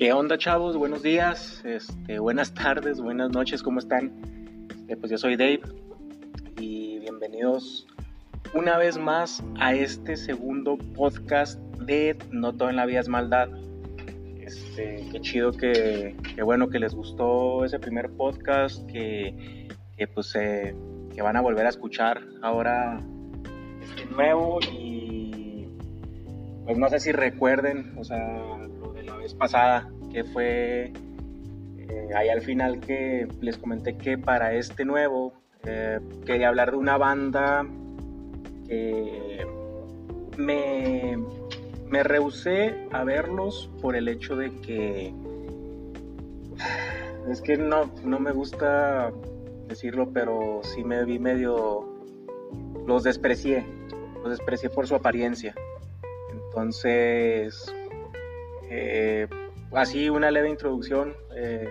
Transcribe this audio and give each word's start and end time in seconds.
¿Qué 0.00 0.14
onda, 0.14 0.38
chavos? 0.38 0.78
Buenos 0.78 1.02
días, 1.02 1.62
este, 1.62 2.20
buenas 2.20 2.54
tardes, 2.54 3.02
buenas 3.02 3.28
noches, 3.32 3.62
¿cómo 3.62 3.80
están? 3.80 4.10
Este, 4.70 4.96
pues 4.96 5.12
yo 5.12 5.18
soy 5.18 5.36
Dave 5.36 5.60
y 6.58 7.00
bienvenidos 7.00 7.86
una 8.54 8.78
vez 8.78 8.96
más 8.96 9.44
a 9.58 9.74
este 9.74 10.16
segundo 10.16 10.78
podcast 10.96 11.60
de 11.80 12.16
No 12.30 12.54
todo 12.54 12.70
en 12.70 12.76
la 12.76 12.86
vida 12.86 13.00
es 13.00 13.08
maldad. 13.08 13.50
Este, 14.40 15.06
qué 15.12 15.20
chido 15.20 15.52
que, 15.52 16.16
bueno 16.42 16.70
que 16.70 16.78
les 16.78 16.94
gustó 16.94 17.66
ese 17.66 17.78
primer 17.78 18.08
podcast 18.08 18.86
que, 18.86 19.68
que 19.98 20.06
pues 20.06 20.32
que 20.32 21.20
van 21.20 21.36
a 21.36 21.42
volver 21.42 21.66
a 21.66 21.68
escuchar 21.68 22.22
ahora 22.40 23.02
este 23.82 24.06
nuevo 24.06 24.60
y 24.72 25.68
pues 26.64 26.78
no 26.78 26.88
sé 26.88 27.00
si 27.00 27.12
recuerden, 27.12 27.98
o 27.98 28.04
sea, 28.04 28.59
pasada, 29.34 29.90
que 30.12 30.24
fue 30.24 30.92
eh, 31.78 32.08
ahí 32.14 32.28
al 32.28 32.42
final 32.42 32.80
que 32.80 33.28
les 33.40 33.56
comenté 33.58 33.96
que 33.96 34.18
para 34.18 34.54
este 34.54 34.84
nuevo 34.84 35.32
eh, 35.64 36.00
quería 36.24 36.48
hablar 36.48 36.72
de 36.72 36.76
una 36.76 36.96
banda 36.96 37.66
que 38.66 39.46
me, 40.36 41.18
me 41.88 42.02
rehusé 42.02 42.88
a 42.92 43.04
verlos 43.04 43.70
por 43.80 43.96
el 43.96 44.08
hecho 44.08 44.36
de 44.36 44.50
que 44.60 45.12
es 47.30 47.40
que 47.40 47.56
no, 47.56 47.90
no 48.04 48.18
me 48.20 48.32
gusta 48.32 49.12
decirlo, 49.70 50.10
pero 50.12 50.60
sí 50.62 50.84
me 50.84 51.04
vi 51.04 51.18
medio... 51.18 51.86
Los 52.86 53.04
desprecié, 53.04 53.64
los 54.22 54.30
desprecié 54.30 54.68
por 54.68 54.86
su 54.86 54.96
apariencia. 54.96 55.54
Entonces, 56.32 57.72
así 59.72 60.10
una 60.10 60.30
leve 60.30 60.50
introducción. 60.50 61.14
Eh, 61.36 61.68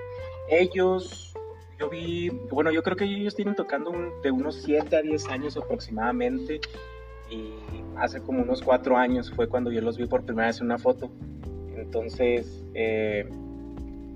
ellos, 0.49 1.33
yo 1.79 1.89
vi, 1.89 2.29
bueno, 2.51 2.71
yo 2.71 2.83
creo 2.83 2.95
que 2.95 3.05
ellos 3.05 3.35
tienen 3.35 3.55
tocando 3.55 3.91
de 4.23 4.31
unos 4.31 4.55
7 4.63 4.95
a 4.95 5.01
10 5.01 5.29
años 5.29 5.57
aproximadamente. 5.57 6.61
Y 7.29 7.53
hace 7.97 8.21
como 8.21 8.41
unos 8.41 8.61
4 8.61 8.97
años 8.97 9.31
fue 9.31 9.47
cuando 9.47 9.71
yo 9.71 9.81
los 9.81 9.97
vi 9.97 10.05
por 10.05 10.23
primera 10.23 10.47
vez 10.47 10.59
en 10.59 10.65
una 10.65 10.77
foto. 10.77 11.09
Entonces, 11.75 12.63
eh, 12.73 13.27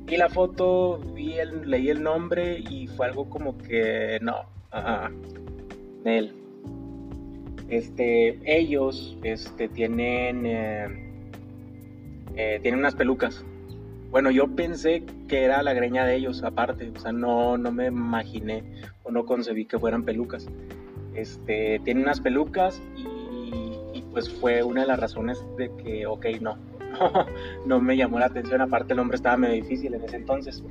vi 0.06 0.18
la 0.18 0.30
foto, 0.30 1.00
vi 1.14 1.34
el, 1.34 1.70
leí 1.70 1.90
el 1.90 2.02
nombre 2.02 2.60
y 2.60 2.88
fue 2.88 3.06
algo 3.08 3.30
como 3.30 3.58
que 3.58 4.20
no, 4.22 4.42
uh. 4.74 5.10
Este, 7.70 8.40
ellos 8.46 9.18
este, 9.24 9.68
tienen 9.70 10.46
eh, 12.36 12.60
tienen 12.62 12.80
unas 12.80 12.96
pelucas. 12.96 13.44
Bueno, 14.14 14.30
yo 14.30 14.48
pensé 14.48 15.04
que 15.28 15.44
era 15.44 15.64
la 15.64 15.74
greña 15.74 16.06
de 16.06 16.16
ellos 16.16 16.44
aparte, 16.44 16.92
o 16.96 17.00
sea, 17.00 17.12
no, 17.12 17.58
no 17.58 17.72
me 17.72 17.88
imaginé 17.88 18.64
o 19.02 19.10
no 19.10 19.26
concebí 19.26 19.66
que 19.66 19.80
fueran 19.80 20.04
pelucas. 20.04 20.48
Este, 21.16 21.82
tienen 21.84 22.04
unas 22.04 22.22
pelucas 22.22 22.80
y, 22.96 24.04
pues 24.12 24.32
fue 24.32 24.62
una 24.62 24.82
de 24.82 24.88
las 24.88 25.00
razones 25.00 25.44
de 25.58 25.72
que, 25.78 26.06
ok, 26.06 26.28
no, 26.42 26.60
no 27.66 27.82
me 27.82 27.98
llamó 27.98 28.20
la 28.20 28.28
atención, 28.28 28.62
aparte 28.62 28.94
el 28.94 28.98
nombre 28.98 29.16
estaba 29.16 29.36
medio 29.36 29.56
difícil 29.56 29.96
en 29.96 30.04
ese 30.04 30.18
entonces. 30.18 30.64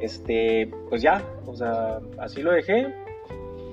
Este, 0.00 0.68
pues 0.88 1.02
ya, 1.02 1.24
o 1.46 1.54
sea, 1.54 2.00
así 2.18 2.42
lo 2.42 2.50
dejé. 2.50 2.92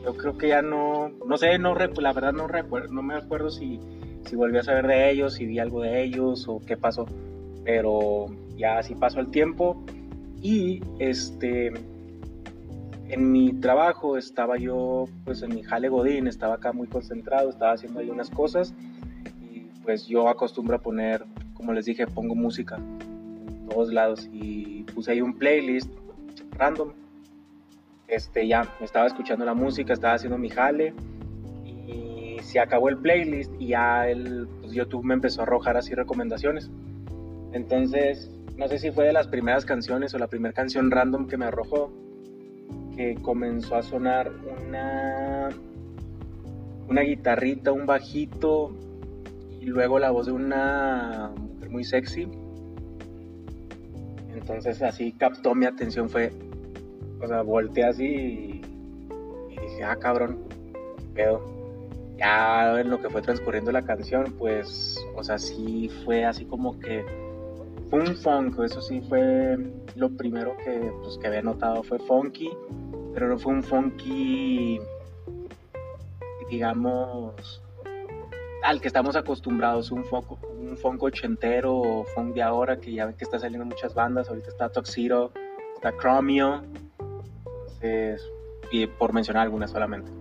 Yo 0.05 0.15
creo 0.15 0.37
que 0.37 0.49
ya 0.49 0.61
no, 0.61 1.09
no 1.25 1.37
sé, 1.37 1.57
no 1.57 1.73
la 1.73 2.13
verdad 2.13 2.31
no 2.31 2.47
recuerdo, 2.47 2.93
no 2.93 3.01
me 3.01 3.15
acuerdo 3.15 3.49
si 3.49 3.79
si 4.25 4.35
volví 4.35 4.59
a 4.59 4.63
saber 4.63 4.85
de 4.85 5.09
ellos, 5.09 5.33
si 5.33 5.47
vi 5.47 5.57
algo 5.57 5.81
de 5.81 6.03
ellos 6.03 6.47
o 6.47 6.61
qué 6.63 6.77
pasó. 6.77 7.07
Pero 7.65 8.27
ya 8.57 8.77
así 8.77 8.95
pasó 8.95 9.19
el 9.19 9.29
tiempo 9.29 9.83
y 10.41 10.81
este 10.99 11.71
en 13.09 13.31
mi 13.31 13.53
trabajo 13.53 14.17
estaba 14.17 14.57
yo 14.57 15.05
pues 15.25 15.41
en 15.43 15.53
mi 15.53 15.63
jale 15.63 15.89
godín, 15.89 16.27
estaba 16.27 16.55
acá 16.55 16.73
muy 16.73 16.87
concentrado, 16.87 17.49
estaba 17.49 17.73
haciendo 17.73 17.99
ahí 17.99 18.09
unas 18.09 18.29
cosas 18.29 18.73
y 19.41 19.59
pues 19.83 20.07
yo 20.07 20.27
acostumbro 20.27 20.77
a 20.77 20.79
poner, 20.79 21.23
como 21.53 21.73
les 21.73 21.85
dije, 21.85 22.07
pongo 22.07 22.35
música 22.35 22.77
en 22.77 23.67
todos 23.69 23.91
lados 23.91 24.29
y 24.31 24.83
puse 24.93 25.11
ahí 25.11 25.21
un 25.21 25.33
playlist 25.37 25.91
random. 26.51 26.93
Este 28.07 28.47
ya 28.47 28.67
estaba 28.81 29.07
escuchando 29.07 29.45
la 29.45 29.53
música, 29.53 29.93
estaba 29.93 30.15
haciendo 30.15 30.37
mi 30.37 30.49
jale 30.49 30.93
se 32.43 32.59
acabó 32.59 32.89
el 32.89 32.97
playlist 32.97 33.51
y 33.59 33.67
ya 33.67 34.07
el, 34.07 34.47
pues, 34.61 34.73
YouTube 34.73 35.03
me 35.03 35.15
empezó 35.15 35.41
a 35.41 35.43
arrojar 35.43 35.77
así 35.77 35.95
recomendaciones. 35.95 36.69
Entonces, 37.51 38.29
no 38.57 38.67
sé 38.67 38.77
si 38.77 38.91
fue 38.91 39.05
de 39.05 39.13
las 39.13 39.27
primeras 39.27 39.65
canciones 39.65 40.13
o 40.13 40.17
la 40.17 40.27
primera 40.27 40.53
canción 40.53 40.91
random 40.91 41.27
que 41.27 41.37
me 41.37 41.45
arrojó, 41.45 41.91
que 42.95 43.15
comenzó 43.15 43.75
a 43.75 43.81
sonar 43.81 44.31
una, 44.67 45.49
una 46.87 47.01
guitarrita, 47.01 47.71
un 47.71 47.85
bajito 47.85 48.71
y 49.59 49.65
luego 49.65 49.97
la 49.97 50.11
voz 50.11 50.27
de 50.27 50.33
una 50.33 51.31
mujer 51.35 51.69
muy 51.69 51.83
sexy. 51.83 52.27
Entonces 54.33 54.81
así 54.81 55.13
captó 55.13 55.55
mi 55.55 55.65
atención, 55.65 56.09
fue, 56.09 56.31
o 57.21 57.27
sea, 57.27 57.41
volteé 57.41 57.85
así 57.85 58.05
y, 58.05 58.61
y 59.49 59.59
dije, 59.59 59.83
ah, 59.83 59.95
cabrón, 59.95 60.39
pedo 61.15 61.53
ya 62.17 62.79
en 62.79 62.89
lo 62.89 63.01
que 63.01 63.09
fue 63.09 63.21
transcurriendo 63.21 63.71
la 63.71 63.83
canción, 63.83 64.35
pues, 64.37 65.03
o 65.15 65.23
sea, 65.23 65.39
sí 65.39 65.89
fue 66.05 66.25
así 66.25 66.45
como 66.45 66.79
que 66.79 67.03
un 67.93 68.15
funk, 68.15 68.59
eso 68.59 68.81
sí 68.81 69.01
fue 69.07 69.55
lo 69.95 70.09
primero 70.17 70.57
que, 70.57 70.91
pues, 71.03 71.15
que 71.19 71.27
había 71.27 71.43
notado, 71.43 71.83
fue 71.83 71.99
funky, 71.99 72.49
pero 73.13 73.27
no 73.27 73.37
fue 73.37 73.53
un 73.53 73.61
funky, 73.61 74.79
digamos, 76.49 77.61
al 78.63 78.81
que 78.81 78.87
estamos 78.87 79.15
acostumbrados, 79.15 79.91
un 79.91 80.03
funk, 80.05 80.43
un 80.59 80.75
funk 80.75 81.03
ochentero 81.03 81.75
o 81.75 82.03
funk 82.03 82.33
de 82.33 82.41
ahora, 82.41 82.79
que 82.79 82.91
ya 82.91 83.05
ven 83.05 83.15
que 83.15 83.25
está 83.25 83.37
saliendo 83.37 83.65
muchas 83.65 83.93
bandas, 83.93 84.27
ahorita 84.27 84.49
está 84.49 84.69
Toxiro, 84.69 85.31
está 85.75 85.95
Chromio, 85.95 86.63
entonces, 86.97 88.27
y 88.71 88.87
por 88.87 89.13
mencionar 89.13 89.43
algunas 89.43 89.69
solamente. 89.69 90.11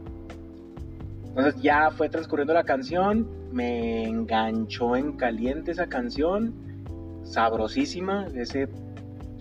Entonces 1.25 1.63
ya 1.63 1.91
fue 1.91 2.11
transcurriendo 2.11 2.53
la 2.53 2.65
canción, 2.65 3.27
me 3.51 4.05
enganchó 4.05 4.95
en 4.95 5.13
caliente 5.13 5.71
esa 5.71 5.87
canción, 5.87 6.72
sabrosísima, 7.25 8.27
ese 8.35 8.69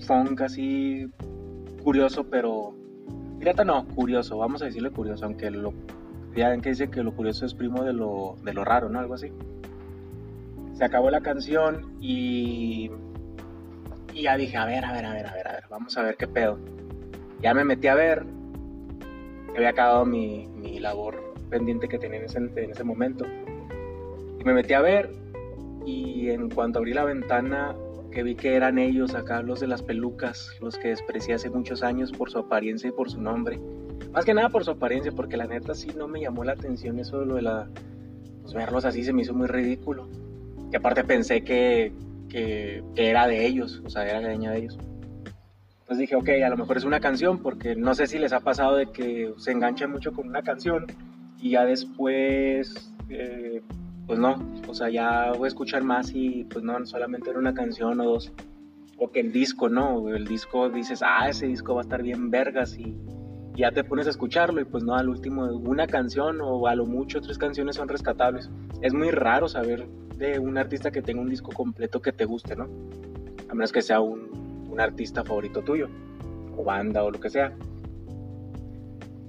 funk 0.06 0.42
así 0.42 1.10
curioso, 1.84 2.26
pero 2.26 2.76
pirata 3.40 3.64
no, 3.64 3.88
curioso, 3.88 4.38
vamos 4.38 4.62
a 4.62 4.66
decirle 4.66 4.92
curioso, 4.92 5.26
aunque 5.26 5.50
lo, 5.50 5.74
ya 6.36 6.50
ven 6.50 6.62
que 6.62 6.70
dice 6.70 6.90
que 6.90 7.04
lo 7.04 7.14
curioso 7.14 7.46
es 7.46 7.54
primo 7.54 7.84
de 7.84 7.94
lo, 7.94 8.38
de 8.44 8.54
lo 8.54 8.64
raro, 8.64 8.90
¿no? 8.90 9.00
Algo 9.00 9.16
así. 9.16 9.32
Se 10.74 10.86
acabó 10.86 11.10
la 11.12 11.22
canción 11.22 11.94
y, 12.00 12.90
y 14.14 14.24
ya 14.24 14.38
dije, 14.38 14.58
a 14.58 14.66
ver, 14.66 14.86
a 14.86 14.94
ver, 14.94 15.06
a 15.06 15.14
ver, 15.14 15.28
a 15.28 15.34
ver, 15.34 15.48
a 15.48 15.52
ver, 15.54 15.64
vamos 15.70 15.98
a 15.98 16.04
ver 16.04 16.16
qué 16.18 16.28
pedo. 16.28 16.58
Ya 17.42 17.54
me 17.54 17.64
metí 17.64 17.88
a 17.88 17.96
ver, 17.96 18.26
había 19.56 19.70
acabado 19.70 20.06
mi, 20.06 20.48
mi 20.48 20.80
labor 20.80 21.34
pendiente 21.50 21.88
que 21.88 22.00
tenía 22.00 22.20
en 22.20 22.26
ese, 22.26 22.38
en 22.38 22.72
ese 22.72 22.84
momento. 22.84 23.26
Y 24.40 24.44
me 24.44 24.54
metí 24.54 24.74
a 24.74 24.82
ver 24.82 25.12
y 25.86 26.30
en 26.30 26.50
cuanto 26.50 26.80
abrí 26.80 26.94
la 26.94 27.04
ventana 27.04 27.76
que 28.12 28.24
vi 28.24 28.36
que 28.36 28.56
eran 28.56 28.78
ellos 28.78 29.16
acá, 29.16 29.42
los 29.42 29.60
de 29.60 29.68
las 29.68 29.82
pelucas, 29.82 30.50
los 30.60 30.78
que 30.78 30.90
desprecié 30.90 31.34
hace 31.34 31.50
muchos 31.50 31.82
años 31.82 32.12
por 32.12 32.30
su 32.30 32.40
apariencia 32.40 32.90
y 32.90 32.92
por 32.92 33.10
su 33.10 33.22
nombre. 33.22 33.60
Más 34.12 34.26
que 34.26 34.34
nada 34.34 34.50
por 34.50 34.66
su 34.66 34.72
apariencia, 34.72 35.12
porque 35.14 35.38
la 35.38 35.48
neta 35.48 35.74
sí 35.74 35.90
no 35.96 36.08
me 36.08 36.20
llamó 36.20 36.44
la 36.44 36.54
atención 36.54 37.00
eso 37.00 37.22
de 37.22 37.26
lo 37.26 37.36
de 37.36 37.44
la... 37.44 37.70
Pues 38.42 38.54
verlos 38.54 38.86
así 38.86 39.04
se 39.04 39.14
me 39.14 39.22
hizo 39.22 39.34
muy 39.34 39.48
ridículo. 39.48 40.10
Y 40.72 40.76
aparte 40.76 41.04
pensé 41.04 41.44
que, 41.44 41.94
que, 42.28 42.84
que 42.96 43.10
era 43.10 43.28
de 43.28 43.46
ellos, 43.46 43.82
o 43.86 43.90
sea, 43.90 44.06
era 44.06 44.20
leña 44.20 44.52
de 44.52 44.60
ellos. 44.60 44.78
Entonces 45.82 45.98
dije, 45.98 46.16
ok, 46.16 46.30
a 46.46 46.50
lo 46.50 46.58
mejor 46.58 46.78
es 46.78 46.84
una 46.84 47.00
canción, 47.00 47.40
porque 47.40 47.76
no 47.76 47.94
sé 47.94 48.08
si 48.08 48.20
les 48.20 48.34
ha 48.34 48.42
pasado 48.42 48.76
de 48.76 48.88
que 48.88 49.34
se 49.38 49.52
enganchan 49.52 49.92
mucho 49.92 50.12
con 50.12 50.28
una 50.28 50.42
canción 50.42 50.88
y 51.40 51.52
ya 51.52 51.66
después, 51.66 52.94
eh, 53.10 53.62
pues 54.12 54.20
no, 54.20 54.36
o 54.68 54.74
sea, 54.74 54.90
ya 54.90 55.32
voy 55.38 55.46
a 55.46 55.48
escuchar 55.48 55.86
más 55.86 56.12
y 56.14 56.44
pues 56.44 56.66
no, 56.66 56.86
solamente 56.86 57.30
era 57.30 57.40
una 57.40 57.54
canción 57.54 57.98
o 58.02 58.04
dos, 58.04 58.34
o 58.98 59.10
que 59.10 59.22
el 59.22 59.32
disco, 59.32 59.70
¿no? 59.70 60.10
El 60.10 60.28
disco 60.28 60.68
dices, 60.70 61.02
ah, 61.02 61.30
ese 61.30 61.48
disco 61.48 61.76
va 61.76 61.80
a 61.80 61.84
estar 61.84 62.04
bien 62.04 62.30
vergas 62.30 62.78
y 62.78 62.94
ya 63.56 63.72
te 63.72 63.86
pones 63.86 64.08
a 64.08 64.10
escucharlo 64.10 64.60
y 64.60 64.66
pues 64.66 64.84
no, 64.84 64.96
al 64.96 65.08
último 65.08 65.46
una 65.46 65.88
canción 65.88 66.42
o 66.42 66.68
a 66.68 66.76
lo 66.76 66.86
mucho 66.86 67.22
tres 67.22 67.38
canciones 67.38 67.78
son 67.78 67.88
rescatables. 67.88 68.52
Es 68.82 68.94
muy 68.94 69.12
raro 69.12 69.48
saber 69.48 69.88
de 70.18 70.40
un 70.40 70.58
artista 70.58 70.92
que 70.92 71.02
tenga 71.02 71.22
un 71.22 71.30
disco 71.30 71.54
completo 71.54 72.02
que 72.02 72.12
te 72.12 72.26
guste, 72.26 72.58
¿no? 72.58 72.68
A 73.48 73.54
menos 73.54 73.72
que 73.72 73.82
sea 73.82 74.02
un, 74.02 74.68
un 74.70 74.82
artista 74.82 75.24
favorito 75.24 75.62
tuyo, 75.62 75.88
o 76.58 76.66
banda 76.66 77.02
o 77.06 77.12
lo 77.12 77.20
que 77.22 77.30
sea 77.30 77.54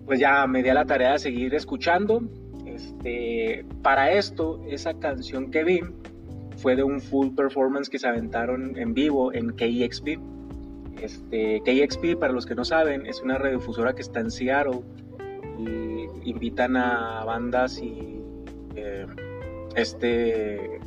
pues 0.06 0.18
ya 0.18 0.46
me 0.46 0.62
di 0.62 0.68
a 0.68 0.74
la 0.74 0.84
tarea 0.84 1.12
de 1.12 1.18
seguir 1.20 1.54
escuchando. 1.54 2.22
Este, 2.74 3.64
para 3.82 4.12
esto, 4.12 4.60
esa 4.68 4.94
canción 4.94 5.50
que 5.50 5.64
vi 5.64 5.80
fue 6.56 6.76
de 6.76 6.82
un 6.82 7.00
full 7.00 7.34
performance 7.34 7.88
que 7.88 7.98
se 7.98 8.06
aventaron 8.06 8.76
en 8.78 8.94
vivo 8.94 9.32
en 9.32 9.50
KEXP. 9.54 10.18
Este, 11.00 11.60
KEXP, 11.64 12.16
para 12.18 12.32
los 12.32 12.46
que 12.46 12.54
no 12.54 12.64
saben, 12.64 13.06
es 13.06 13.20
una 13.20 13.36
radiodifusora 13.38 13.94
que 13.94 14.02
está 14.02 14.20
en 14.20 14.30
Seattle 14.30 14.80
y 15.58 16.30
invitan 16.30 16.76
a 16.76 17.24
bandas 17.24 17.78
y 17.78 18.20
eh, 18.76 19.06
este, 19.74 20.80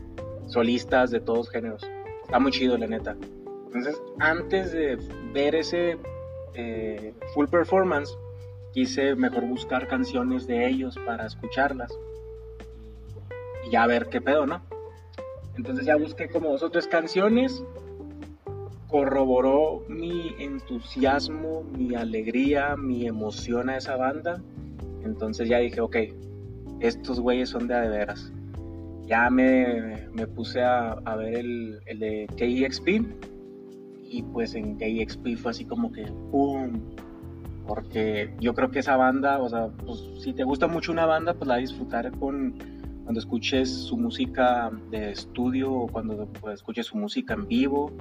solistas 0.48 1.12
de 1.12 1.20
todos 1.20 1.50
géneros. 1.50 1.84
Está 2.24 2.40
muy 2.40 2.52
chido, 2.52 2.78
la 2.78 2.88
neta. 2.88 3.16
Entonces, 3.68 4.02
antes 4.20 4.72
de 4.72 4.98
ver 5.34 5.56
ese 5.56 5.98
eh, 6.54 7.14
full 7.34 7.48
performance, 7.48 8.18
quise 8.76 9.16
mejor 9.16 9.46
buscar 9.46 9.88
canciones 9.88 10.48
de 10.48 10.68
ellos 10.68 11.00
para 11.06 11.26
escucharlas 11.26 11.98
y 13.66 13.72
ya 13.72 13.88
ver 13.88 14.08
qué 14.10 14.20
pedo, 14.20 14.46
¿no? 14.46 14.62
Entonces 15.56 15.86
ya 15.86 15.96
busqué 15.96 16.28
como 16.28 16.50
dos 16.50 16.62
o 16.62 16.70
tres 16.70 16.86
canciones, 16.86 17.64
corroboró 18.90 19.86
mi 19.88 20.36
entusiasmo, 20.40 21.64
mi 21.64 21.96
alegría, 21.96 22.76
mi 22.76 23.08
emoción 23.08 23.70
a 23.70 23.78
esa 23.78 23.96
banda. 23.96 24.44
Entonces 25.06 25.48
ya 25.48 25.60
dije, 25.60 25.80
ok, 25.80 25.96
estos 26.82 27.22
güeyes 27.22 27.48
son 27.48 27.70
de 27.70 27.76
a 27.76 27.80
de 27.80 27.88
veras. 27.88 28.34
Ya 29.06 29.30
me, 29.30 30.10
me 30.12 30.28
puse 30.28 30.62
a, 30.62 30.92
a, 31.06 31.16
ver 31.16 31.36
el, 31.36 31.80
el 31.86 32.00
de 32.00 32.28
KEXP 32.36 32.88
y 34.04 34.22
pues 34.34 34.54
en 34.54 34.78
KEXP 34.78 35.38
fue 35.38 35.52
así 35.52 35.64
como 35.64 35.94
que 35.94 36.04
¡pum! 36.30 36.74
Porque 37.68 38.34
yo 38.40 38.54
creo 38.54 38.70
que 38.72 38.80
esa 38.80 38.96
banda, 38.96 39.40
o 39.40 39.50
sea, 39.50 39.70
pues 39.86 40.04
si 40.20 40.34
te 40.34 40.44
gusta 40.44 40.68
mucho 40.68 40.92
una 40.92 41.06
banda, 41.06 41.34
pues 41.34 41.48
la 41.48 41.58
disfrutar 41.58 42.12
con 42.18 42.56
cuando 43.04 43.20
escuches 43.20 43.72
su 43.72 43.98
música 43.98 44.72
de 44.90 45.12
estudio 45.12 45.72
o 45.72 45.88
cuando 45.88 46.28
pues, 46.42 46.56
escuches 46.56 46.88
su 46.88 46.98
música 46.98 47.36
en 47.36 47.48
vivo. 47.48 47.92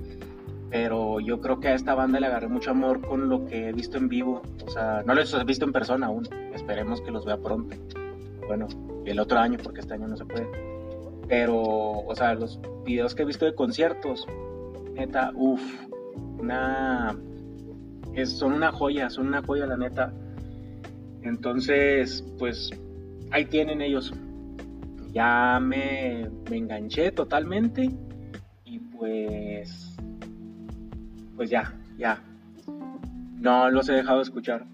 Pero 0.71 1.21
yo 1.21 1.41
creo 1.41 1.61
que 1.61 1.69
a 1.69 1.75
esta 1.75 1.95
banda 1.95 2.19
le 2.19 2.27
agarré 2.27 2.49
mucho 2.49 2.71
amor 2.71 3.01
con 3.01 3.29
lo 3.29 3.45
que 3.47 3.69
he 3.69 3.73
visto 3.73 3.99
en 3.99 4.09
vivo. 4.09 4.43
O 4.67 4.71
sea, 4.71 5.03
no 5.07 5.15
los 5.15 5.33
he 5.33 5.45
visto 5.45 5.65
en 5.65 5.73
persona 5.73 6.07
aún. 6.07 6.27
Esperemos 6.55 7.01
que 7.03 7.11
los 7.11 7.25
vea 7.25 7.37
pronto. 7.37 7.77
Bueno, 8.47 8.67
el 9.05 9.21
otro 9.21 9.39
año, 9.39 9.59
porque 9.63 9.81
este 9.81 9.95
año 9.95 10.09
no 10.09 10.17
se 10.17 10.25
puede. 10.25 10.49
Pero, 11.29 11.57
o 11.57 12.15
sea, 12.15 12.35
los 12.35 12.61
videos 12.85 13.15
que 13.15 13.23
he 13.23 13.27
visto 13.27 13.45
de 13.45 13.55
conciertos, 13.55 14.27
neta, 14.95 15.33
uff, 15.35 15.63
una. 16.39 16.94
Es, 18.15 18.31
son 18.31 18.53
una 18.53 18.73
joya, 18.73 19.11
son 19.11 19.29
una 19.29 19.43
joya, 19.43 19.67
la 19.67 19.77
neta. 19.77 20.13
Entonces, 21.23 22.25
pues 22.39 22.71
ahí 23.31 23.45
tienen 23.47 23.81
ellos 23.81 24.13
ya 25.15 25.61
me, 25.61 26.29
enganché 26.51 27.13
totalmente 27.13 27.89
y 28.65 28.79
pues, 28.81 29.97
pues 31.37 31.49
ya, 31.49 31.73
ya, 31.97 32.21
no 33.41 33.71
los 33.71 33.89
he 33.89 33.93
dejado 33.93 34.19
de 34.19 34.25
escuchar. 34.25 34.67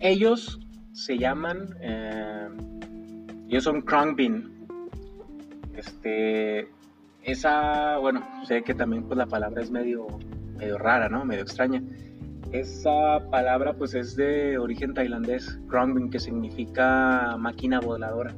Ellos 0.00 0.58
se 0.92 1.16
llaman, 1.16 1.76
eh, 1.80 2.48
ellos 3.48 3.62
son 3.62 3.80
Krongbin. 3.82 4.50
Este, 5.76 6.68
esa, 7.22 7.98
bueno, 7.98 8.26
sé 8.46 8.62
que 8.62 8.74
también 8.74 9.04
pues 9.04 9.16
la 9.16 9.26
palabra 9.26 9.62
es 9.62 9.70
medio, 9.70 10.06
medio 10.58 10.78
rara, 10.78 11.08
¿no? 11.08 11.24
Medio 11.24 11.42
extraña. 11.42 11.80
Esa 12.54 13.18
palabra 13.32 13.72
pues 13.72 13.94
es 13.94 14.14
de 14.14 14.58
origen 14.58 14.94
tailandés, 14.94 15.58
Krongbin, 15.68 16.08
que 16.08 16.20
significa 16.20 17.36
máquina 17.36 17.80
voladora 17.80 18.32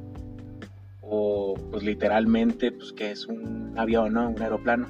o 1.01 1.53
pues 1.69 1.83
literalmente 1.83 2.71
pues 2.71 2.91
que 2.93 3.11
es 3.11 3.27
un 3.27 3.77
avión, 3.77 4.13
¿no? 4.13 4.31
Un 4.31 4.41
aeroplano. 4.41 4.87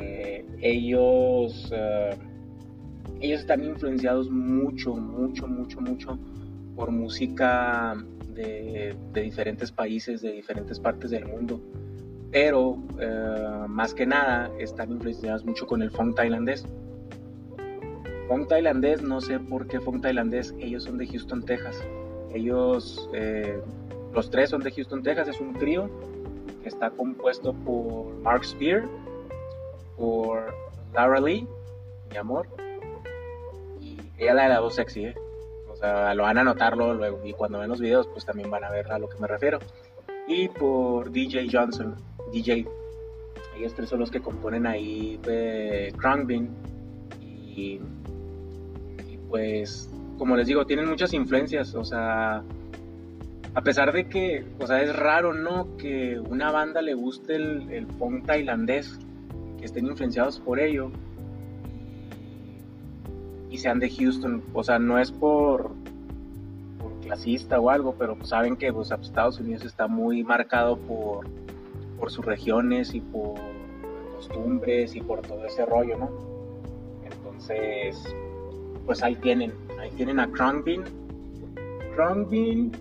Eh, 0.00 0.46
ellos, 0.62 1.70
eh, 1.74 2.16
ellos 3.20 3.40
están 3.40 3.62
influenciados 3.62 4.30
mucho, 4.30 4.94
mucho, 4.94 5.46
mucho, 5.46 5.82
mucho 5.82 6.18
por 6.74 6.90
música 6.90 8.02
de, 8.34 8.96
diferentes 9.12 9.70
países, 9.70 10.22
de 10.22 10.32
diferentes 10.32 10.80
partes 10.80 11.10
del 11.10 11.26
mundo. 11.26 11.60
Pero 12.32 12.78
eh, 12.98 13.66
más 13.68 13.92
que 13.92 14.06
nada 14.06 14.50
están 14.58 14.90
influenciados 14.90 15.44
mucho 15.44 15.66
con 15.66 15.82
el 15.82 15.90
funk 15.90 16.16
tailandés. 16.16 16.66
Funk 18.28 18.48
tailandés, 18.48 19.02
no 19.02 19.20
sé 19.20 19.38
por 19.38 19.66
qué 19.66 19.80
funk 19.80 20.02
tailandés, 20.02 20.54
ellos 20.58 20.84
son 20.84 20.98
de 20.98 21.06
Houston, 21.06 21.44
Texas. 21.44 21.82
Ellos 22.34 23.08
los 24.12 24.30
tres 24.30 24.50
son 24.50 24.62
de 24.62 24.72
Houston, 24.72 25.02
Texas. 25.02 25.28
Es 25.28 25.40
un 25.40 25.54
trío 25.54 25.90
que 26.62 26.68
está 26.68 26.90
compuesto 26.90 27.52
por 27.52 28.14
Mark 28.16 28.44
Spear, 28.44 28.84
por 29.96 30.54
Lara 30.92 31.20
Lee, 31.20 31.46
mi 32.10 32.16
amor, 32.16 32.48
y 33.80 33.98
ella 34.18 34.34
la 34.34 34.42
de 34.44 34.48
la 34.48 34.60
voz 34.60 34.74
sexy, 34.74 35.04
¿eh? 35.04 35.14
O 35.70 35.76
sea, 35.76 36.14
lo 36.14 36.22
van 36.22 36.38
a 36.38 36.44
notarlo 36.44 36.94
luego. 36.94 37.20
Y 37.24 37.34
cuando 37.34 37.58
ven 37.58 37.68
los 37.68 37.80
videos, 37.80 38.08
pues 38.08 38.24
también 38.24 38.50
van 38.50 38.64
a 38.64 38.70
ver 38.70 38.90
a 38.90 38.98
lo 38.98 39.08
que 39.08 39.18
me 39.18 39.26
refiero. 39.26 39.58
Y 40.26 40.48
por 40.48 41.10
DJ 41.12 41.48
Johnson, 41.52 41.94
DJ. 42.32 42.66
Ellos 43.58 43.74
tres 43.74 43.90
son 43.90 44.00
los 44.00 44.10
que 44.10 44.20
componen 44.20 44.66
ahí 44.66 45.20
Krongbin. 45.98 46.48
Y, 47.20 47.26
y 47.60 47.80
pues, 49.28 49.90
como 50.18 50.36
les 50.36 50.46
digo, 50.46 50.66
tienen 50.66 50.88
muchas 50.88 51.12
influencias. 51.12 51.74
O 51.74 51.84
sea, 51.84 52.42
a 53.54 53.60
pesar 53.62 53.92
de 53.92 54.08
que, 54.08 54.44
o 54.60 54.66
sea, 54.66 54.82
es 54.82 54.94
raro, 54.94 55.32
¿no? 55.32 55.76
Que 55.76 56.18
una 56.18 56.50
banda 56.50 56.82
le 56.82 56.94
guste 56.94 57.36
el, 57.36 57.70
el 57.70 57.86
punk 57.86 58.26
tailandés, 58.26 58.98
que 59.58 59.64
estén 59.64 59.86
influenciados 59.86 60.40
por 60.40 60.60
ello 60.60 60.90
y 63.50 63.58
sean 63.58 63.78
de 63.78 63.90
Houston. 63.90 64.42
O 64.52 64.62
sea, 64.62 64.78
no 64.78 64.98
es 64.98 65.10
por, 65.10 65.70
clasista 67.06 67.60
o 67.60 67.70
algo, 67.70 67.94
pero 67.98 68.16
saben 68.24 68.56
que 68.56 68.72
pues, 68.72 68.90
Estados 68.90 69.38
Unidos 69.40 69.64
está 69.64 69.86
muy 69.86 70.22
marcado 70.24 70.76
por, 70.76 71.26
por 71.98 72.10
sus 72.10 72.24
regiones 72.24 72.94
y 72.94 73.00
por 73.00 73.34
costumbres 74.16 74.94
y 74.96 75.00
por 75.00 75.22
todo 75.22 75.44
ese 75.44 75.64
rollo, 75.64 75.96
¿no? 75.98 76.10
Entonces, 77.04 78.02
pues 78.86 79.02
ahí 79.02 79.16
tienen, 79.16 79.52
ahí 79.80 79.90
tienen 79.90 80.20
a 80.20 80.30
Krongbin. 80.30 80.84
Krongbin 81.94 82.72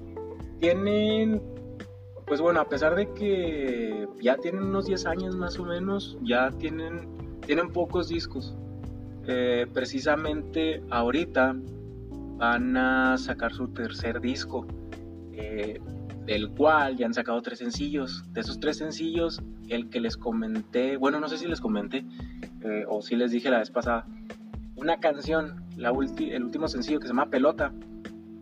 tienen, 0.60 1.42
pues 2.26 2.40
bueno, 2.40 2.62
a 2.62 2.70
pesar 2.70 2.96
de 2.96 3.12
que 3.14 4.08
ya 4.22 4.38
tienen 4.38 4.64
unos 4.64 4.86
10 4.86 5.06
años 5.08 5.36
más 5.36 5.60
o 5.60 5.66
menos, 5.66 6.18
ya 6.22 6.52
tienen, 6.52 7.10
tienen 7.46 7.72
pocos 7.72 8.08
discos. 8.08 8.56
Eh, 9.28 9.66
precisamente 9.74 10.84
ahorita 10.92 11.56
van 12.38 12.78
a 12.78 13.18
sacar 13.18 13.54
su 13.54 13.70
tercer 13.70 14.22
disco, 14.22 14.68
eh, 15.34 15.80
del 16.26 16.50
cual 16.52 16.98
ya 16.98 17.08
han 17.08 17.14
sacado 17.14 17.42
tres 17.42 17.60
sencillos. 17.60 18.24
De 18.34 18.42
esos 18.42 18.60
tres 18.60 18.78
sencillos, 18.78 19.42
el 19.70 19.90
que 19.90 20.00
les 20.00 20.18
comenté, 20.18 20.98
bueno, 20.98 21.20
no 21.20 21.28
sé 21.28 21.38
si 21.38 21.48
les 21.48 21.62
comenté 21.62 22.06
eh, 22.62 22.86
o 22.88 23.02
si 23.02 23.16
les 23.16 23.32
dije 23.32 23.50
la 23.50 23.60
vez 23.60 23.72
pasada, 23.72 24.06
una 24.86 25.00
canción, 25.00 25.64
el 25.80 26.44
último 26.44 26.68
sencillo 26.68 27.00
que 27.00 27.08
se 27.08 27.14
llama 27.14 27.32
Pelota. 27.32 27.74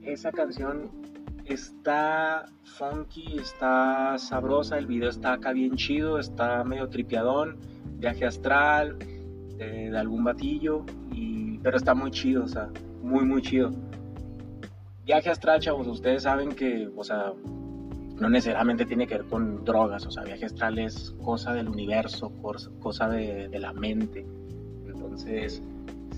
Esa 0.02 0.30
canción 0.30 0.92
está 1.46 2.48
funky, 2.66 3.38
está 3.40 4.18
sabrosa, 4.18 4.78
el 4.78 4.86
video 4.86 5.10
está 5.10 5.34
acá 5.34 5.54
bien 5.54 5.78
chido, 5.78 6.20
está 6.20 6.66
medio 6.66 6.90
tripiadón, 6.90 7.60
viaje 7.98 8.26
astral, 8.26 9.00
de, 9.58 9.98
algún 9.98 10.26
batillo, 10.26 10.86
pero 11.64 11.78
está 11.78 11.94
muy 11.94 12.12
chido, 12.12 12.44
o 12.44 12.48
sea, 12.50 12.68
muy, 13.02 13.24
muy 13.24 13.42
chido. 13.42 13.72
Viaje 15.06 15.30
astral, 15.30 15.62
chavos, 15.62 15.88
ustedes 15.88 16.24
saben 16.24 16.50
que, 16.50 16.90
o 16.94 17.06
sea, 17.06 17.32
no 18.20 18.30
necesariamente 18.30 18.86
tiene 18.86 19.08
que 19.08 19.20
ver 19.20 19.28
con 19.28 19.64
drogas, 19.64 20.06
o 20.06 20.12
sea, 20.12 20.24
viaje 20.24 20.44
astral 20.44 20.78
es 20.78 21.16
cosa 21.24 21.54
del 21.54 21.70
universo, 21.70 22.34
cosa 22.82 23.08
de, 23.08 23.48
de 23.48 23.60
la 23.60 23.72
mente. 23.72 24.26
Entonces, 24.86 25.64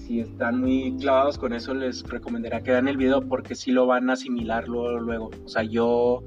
si 0.06 0.20
están 0.20 0.62
muy 0.62 0.96
clavados 1.00 1.38
con 1.38 1.54
eso, 1.54 1.74
les 1.74 2.04
recomendaría 2.04 2.62
que 2.62 2.72
vean 2.72 2.88
el 2.88 2.98
video 2.98 3.22
porque 3.28 3.56
si 3.56 3.72
lo 3.72 3.88
van 3.88 4.10
a 4.10 4.14
asimilar 4.14 4.68
luego, 4.68 5.32
O 5.44 5.48
sea, 5.48 5.64
yo, 5.64 6.24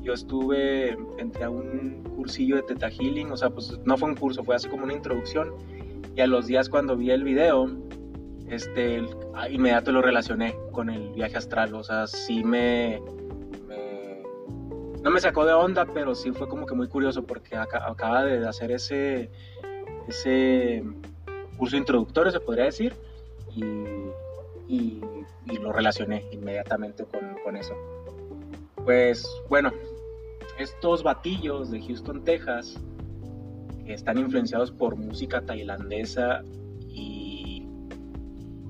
yo 0.00 0.12
estuve, 0.12 0.96
entre 1.18 1.44
a 1.44 1.50
un 1.50 2.04
cursillo 2.14 2.56
de 2.56 2.62
Teta 2.62 2.88
Healing, 2.88 3.32
o 3.32 3.36
sea, 3.36 3.50
pues 3.50 3.78
no 3.84 3.96
fue 3.96 4.10
un 4.10 4.14
curso, 4.14 4.44
fue 4.44 4.54
así 4.54 4.68
como 4.68 4.84
una 4.84 4.92
introducción. 4.92 5.54
Y 6.14 6.20
a 6.20 6.26
los 6.28 6.46
días 6.46 6.68
cuando 6.68 6.96
vi 6.96 7.10
el 7.10 7.24
video, 7.24 7.68
este, 8.48 9.02
inmediato 9.50 9.90
lo 9.90 10.02
relacioné 10.02 10.54
con 10.70 10.88
el 10.88 11.10
viaje 11.12 11.36
astral. 11.36 11.74
O 11.74 11.82
sea, 11.82 12.06
sí 12.06 12.44
me, 12.44 13.02
no 15.02 15.10
me 15.10 15.18
sacó 15.18 15.44
de 15.44 15.52
onda, 15.52 15.84
pero 15.84 16.14
sí 16.14 16.30
fue 16.30 16.48
como 16.48 16.64
que 16.64 16.74
muy 16.74 16.86
curioso 16.86 17.24
porque 17.24 17.56
acaba 17.56 18.24
de 18.24 18.46
hacer 18.46 18.70
ese, 18.70 19.32
ese 20.06 20.84
curso 21.58 21.76
introductorio, 21.76 22.30
se 22.30 22.38
podría 22.38 22.66
decir 22.66 22.94
y, 23.56 25.00
lo 25.60 25.72
relacioné 25.72 26.24
inmediatamente 26.32 27.04
con, 27.44 27.56
eso. 27.56 27.74
Pues 28.84 29.26
bueno, 29.48 29.72
estos 30.58 31.02
batillos 31.02 31.70
de 31.70 31.80
Houston, 31.80 32.24
Texas, 32.24 32.78
están 33.86 34.18
influenciados 34.18 34.70
por 34.70 34.96
música 34.96 35.40
tailandesa 35.40 36.42
y, 36.88 37.66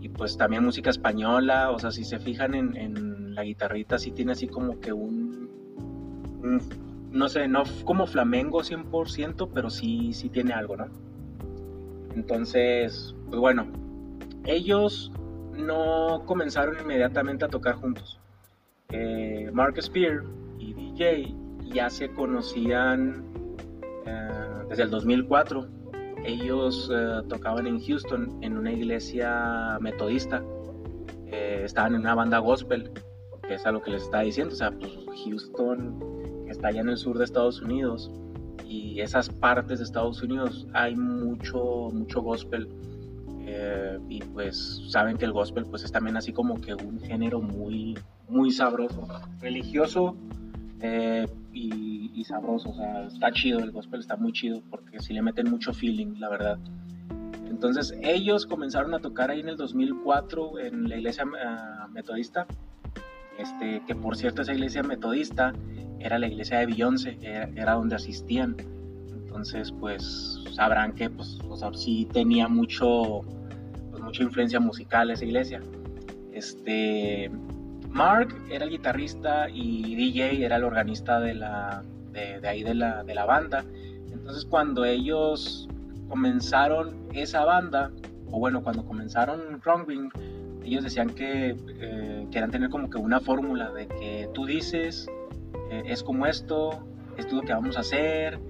y 0.00 0.09
pues 0.11 0.37
también 0.37 0.64
música 0.64 0.90
española, 0.90 1.71
o 1.71 1.78
sea, 1.78 1.90
si 1.90 2.05
se 2.05 2.19
fijan 2.19 2.55
en, 2.55 3.35
la 3.35 3.43
guitarrita, 3.43 3.99
sí 3.99 4.12
tiene 4.12 4.33
así 4.33 4.49
como 4.49 4.81
que 4.81 4.95
un, 4.95 5.50
no 7.11 7.28
sé, 7.28 7.49
no 7.49 7.64
como 7.85 8.07
flamengo 8.07 8.61
100%, 8.62 9.50
pero 9.52 9.69
sí, 9.69 10.14
sí 10.14 10.31
tiene 10.31 10.55
algo, 10.55 10.76
¿no? 10.76 10.87
Entonces, 12.14 13.14
pues 13.28 13.38
bueno, 13.38 13.66
ellos 14.46 15.10
no 15.52 16.22
comenzaron 16.26 16.78
inmediatamente 16.80 17.44
a 17.44 17.48
tocar 17.48 17.76
juntos. 17.76 18.20
Eh, 18.90 19.50
Mark 19.52 19.80
Spear 19.82 20.22
y 20.58 20.72
DJ 20.74 21.34
ya 21.64 21.90
se 21.90 22.08
conocían 22.10 23.24
eh, 24.06 24.64
desde 24.68 24.84
el 24.84 24.90
2004. 24.90 25.66
Ellos 26.24 26.90
eh, 26.92 27.22
tocaban 27.28 27.66
en 27.66 27.80
Houston 27.80 28.38
en 28.42 28.56
una 28.56 28.72
iglesia 28.72 29.78
metodista. 29.80 30.42
estaban 31.26 31.94
en 31.94 32.00
una 32.00 32.14
banda 32.14 32.38
gospel, 32.38 32.90
que 33.46 33.54
es 33.54 33.66
a 33.66 33.72
lo 33.72 33.82
que 33.82 33.90
les 33.90 34.02
estaba 34.02 34.22
diciendo. 34.22 34.54
O 34.54 34.56
sea, 34.56 34.70
pues 34.70 34.92
Houston, 35.24 36.46
está 36.48 36.68
allá 36.68 36.80
en 36.80 36.90
el 36.90 36.96
sur 36.96 37.18
de 37.18 37.24
Estados 37.24 37.60
Unidos, 37.60 38.10
y 38.68 39.00
esas 39.00 39.28
partes 39.28 39.78
de 39.78 39.84
Estados 39.84 40.22
Unidos 40.22 40.66
hay 40.72 40.96
mucho, 40.96 41.90
mucho 41.92 42.22
gospel. 42.22 42.68
Y 44.08 44.20
pues 44.20 44.82
saben 44.88 45.16
que 45.16 45.24
el 45.24 45.32
gospel 45.32 45.64
pues 45.66 45.84
es 45.84 45.92
también 45.92 46.16
así 46.16 46.32
como 46.32 46.60
que 46.60 46.74
un 46.74 47.00
género 47.00 47.40
muy, 47.40 47.96
muy 48.28 48.50
sabroso, 48.50 49.06
religioso 49.40 50.16
eh, 50.80 51.26
y, 51.52 52.24
sabroso. 52.24 52.70
O 52.70 52.74
sea, 52.74 53.06
está 53.06 53.30
chido, 53.30 53.60
el 53.60 53.70
gospel 53.70 54.00
está 54.00 54.16
muy 54.16 54.32
chido 54.32 54.60
porque 54.68 54.98
si 54.98 55.14
le 55.14 55.22
meten 55.22 55.48
mucho 55.48 55.72
feeling, 55.72 56.18
la 56.18 56.28
verdad. 56.28 56.58
Entonces 57.48 57.94
ellos 58.02 58.46
comenzaron 58.46 58.94
a 58.94 58.98
tocar 58.98 59.30
ahí 59.30 59.40
en 59.40 59.48
el 59.48 59.56
2004 59.56 60.58
en 60.58 60.88
la 60.88 60.96
iglesia 60.96 61.24
ah, 61.44 61.86
metodista, 61.92 62.46
este, 63.38 63.80
que 63.86 63.94
por 63.94 64.16
cierto 64.16 64.42
esa 64.42 64.52
iglesia 64.52 64.82
metodista 64.82 65.52
era 66.00 66.18
la 66.18 66.26
iglesia 66.26 66.58
de 66.58 66.66
Beyoncé, 66.66 67.18
era, 67.22 67.74
donde 67.74 67.94
asistían. 67.94 68.56
Entonces 69.37 69.71
pues 69.71 70.40
sabrán 70.55 70.95
que 70.95 71.11
pues, 71.11 71.38
o 71.47 71.75
sí 71.75 72.09
tenía 72.11 72.49
mucho, 72.49 73.21
pues, 73.90 74.02
mucha 74.02 74.23
influencia 74.23 74.59
musical 74.59 75.11
esa 75.11 75.26
iglesia. 75.26 75.61
Este, 76.33 77.31
Mark 77.90 78.35
era 78.50 78.64
el 78.64 78.71
guitarrista 78.71 79.50
y 79.50 79.95
DJ 79.95 80.43
era 80.43 80.57
el 80.57 80.64
organista 80.64 81.21
de, 81.21 81.35
la, 81.35 81.83
de, 82.12 82.49
ahí 82.49 82.62
de 82.62 82.75
la, 82.75 83.05
de 83.05 83.14
la, 83.14 83.26
banda. 83.26 83.62
Entonces 84.11 84.47
cuando 84.47 84.87
ellos 84.87 85.69
comenzaron 86.09 86.97
esa 87.12 87.45
banda, 87.45 87.90
o 88.31 88.38
bueno, 88.38 88.62
cuando 88.62 88.87
comenzaron 88.87 89.61
Wrongwing, 89.62 90.09
ellos 90.64 90.83
decían 90.83 91.11
que 91.11 91.55
eh, 91.78 92.26
querían 92.31 92.50
tener 92.50 92.71
como 92.71 92.88
que 92.88 92.97
una 92.97 93.21
fórmula 93.21 93.71
de 93.71 93.87
que 93.87 94.31
tú 94.33 94.47
dices, 94.47 95.07
eh, 95.71 95.83
es 95.85 96.02
como 96.02 96.25
esto, 96.25 96.71
esto 97.19 97.28
es 97.28 97.33
lo 97.35 97.43
que 97.43 97.52
vamos 97.52 97.76
a 97.76 97.81
hacer, 97.81 98.40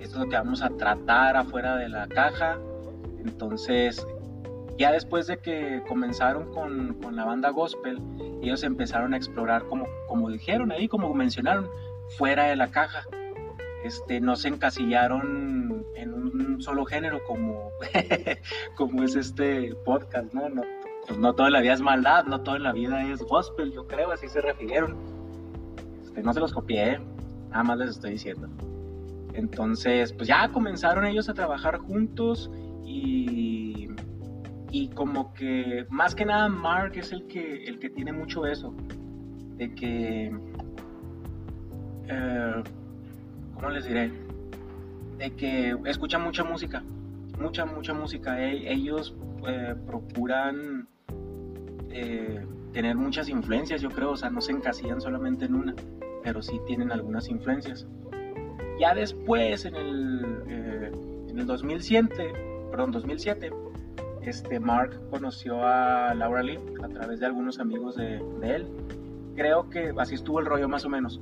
esto 0.00 0.18
es 0.18 0.24
lo 0.24 0.28
que 0.28 0.36
vamos 0.36 0.62
a 0.62 0.70
tratar 0.70 1.36
afuera 1.36 1.76
de 1.76 1.88
la 1.88 2.08
caja. 2.08 2.58
Entonces 3.24 4.06
ya 4.80 4.92
después 4.92 5.26
de 5.26 5.36
que 5.36 5.82
comenzaron 5.86 6.54
con, 6.54 6.94
con, 7.02 7.14
la 7.14 7.26
banda 7.26 7.50
gospel, 7.50 8.00
ellos 8.40 8.62
empezaron 8.62 9.12
a 9.12 9.18
explorar, 9.18 9.66
como, 9.66 9.86
como 10.08 10.30
dijeron 10.30 10.72
ahí, 10.72 10.88
como 10.88 11.12
mencionaron, 11.12 11.68
fuera 12.16 12.44
de 12.44 12.56
la 12.56 12.70
caja. 12.70 13.04
Este, 13.84 14.22
no 14.22 14.36
se 14.36 14.48
encasillaron 14.48 15.84
en 15.96 16.14
un 16.14 16.62
solo 16.62 16.86
género 16.86 17.22
como, 17.24 17.70
como 18.76 19.02
es 19.02 19.16
este 19.16 19.74
podcast, 19.84 20.32
¿no? 20.32 20.48
No, 20.48 20.62
pues 21.06 21.18
no 21.18 21.34
todo 21.34 21.50
la 21.50 21.60
vida 21.60 21.74
es 21.74 21.82
maldad, 21.82 22.24
no 22.24 22.40
todo 22.40 22.58
la 22.58 22.72
vida 22.72 23.02
es 23.04 23.20
gospel, 23.22 23.72
yo 23.72 23.86
creo, 23.86 24.12
así 24.12 24.28
se 24.28 24.40
refirieron. 24.40 24.96
Este, 26.02 26.22
no 26.22 26.32
se 26.32 26.40
los 26.40 26.54
copié, 26.54 27.00
nada 27.50 27.64
más 27.64 27.78
les 27.78 27.90
estoy 27.90 28.12
diciendo. 28.12 28.48
Entonces, 29.34 30.12
pues 30.12 30.28
ya 30.28 30.50
comenzaron 30.50 31.06
ellos 31.06 31.28
a 31.28 31.34
trabajar 31.34 31.78
juntos 31.78 32.50
y 32.84 33.90
y 34.72 34.88
como 34.88 35.34
que 35.34 35.86
más 35.90 36.14
que 36.14 36.24
nada 36.24 36.48
Mark 36.48 36.92
es 36.94 37.12
el 37.12 37.26
que, 37.26 37.64
el 37.64 37.78
que 37.78 37.90
tiene 37.90 38.12
mucho 38.12 38.46
eso, 38.46 38.74
de 39.56 39.74
que, 39.74 40.32
eh, 42.06 42.62
¿cómo 43.54 43.70
les 43.70 43.84
diré? 43.84 44.12
De 45.18 45.30
que 45.32 45.76
escucha 45.86 46.18
mucha 46.18 46.44
música, 46.44 46.82
mucha, 47.38 47.66
mucha 47.66 47.92
música. 47.94 48.40
Ellos 48.42 49.14
eh, 49.46 49.74
procuran 49.86 50.88
eh, 51.90 52.46
tener 52.72 52.96
muchas 52.96 53.28
influencias, 53.28 53.80
yo 53.80 53.90
creo, 53.90 54.12
o 54.12 54.16
sea, 54.16 54.30
no 54.30 54.40
se 54.40 54.52
encasillan 54.52 55.00
solamente 55.00 55.46
en 55.46 55.54
una, 55.54 55.74
pero 56.22 56.42
sí 56.42 56.60
tienen 56.66 56.92
algunas 56.92 57.28
influencias. 57.28 57.86
Ya 58.80 58.94
después, 58.94 59.66
en 59.66 59.76
el, 59.76 60.24
en 61.28 61.38
el 61.38 61.46
2007, 61.46 62.32
perdón, 62.70 62.92
2007, 62.92 63.50
este 64.22 64.58
Mark 64.58 64.98
conoció 65.10 65.62
a 65.62 66.14
Laura 66.14 66.42
Lee 66.42 66.58
a 66.82 66.88
través 66.88 67.20
de 67.20 67.26
algunos 67.26 67.58
amigos 67.58 67.96
de, 67.96 68.22
él. 68.42 68.66
Creo 69.36 69.68
que 69.68 69.92
así 69.98 70.14
estuvo 70.14 70.40
el 70.40 70.46
rollo 70.46 70.66
más 70.66 70.86
o 70.86 70.88
menos. 70.88 71.20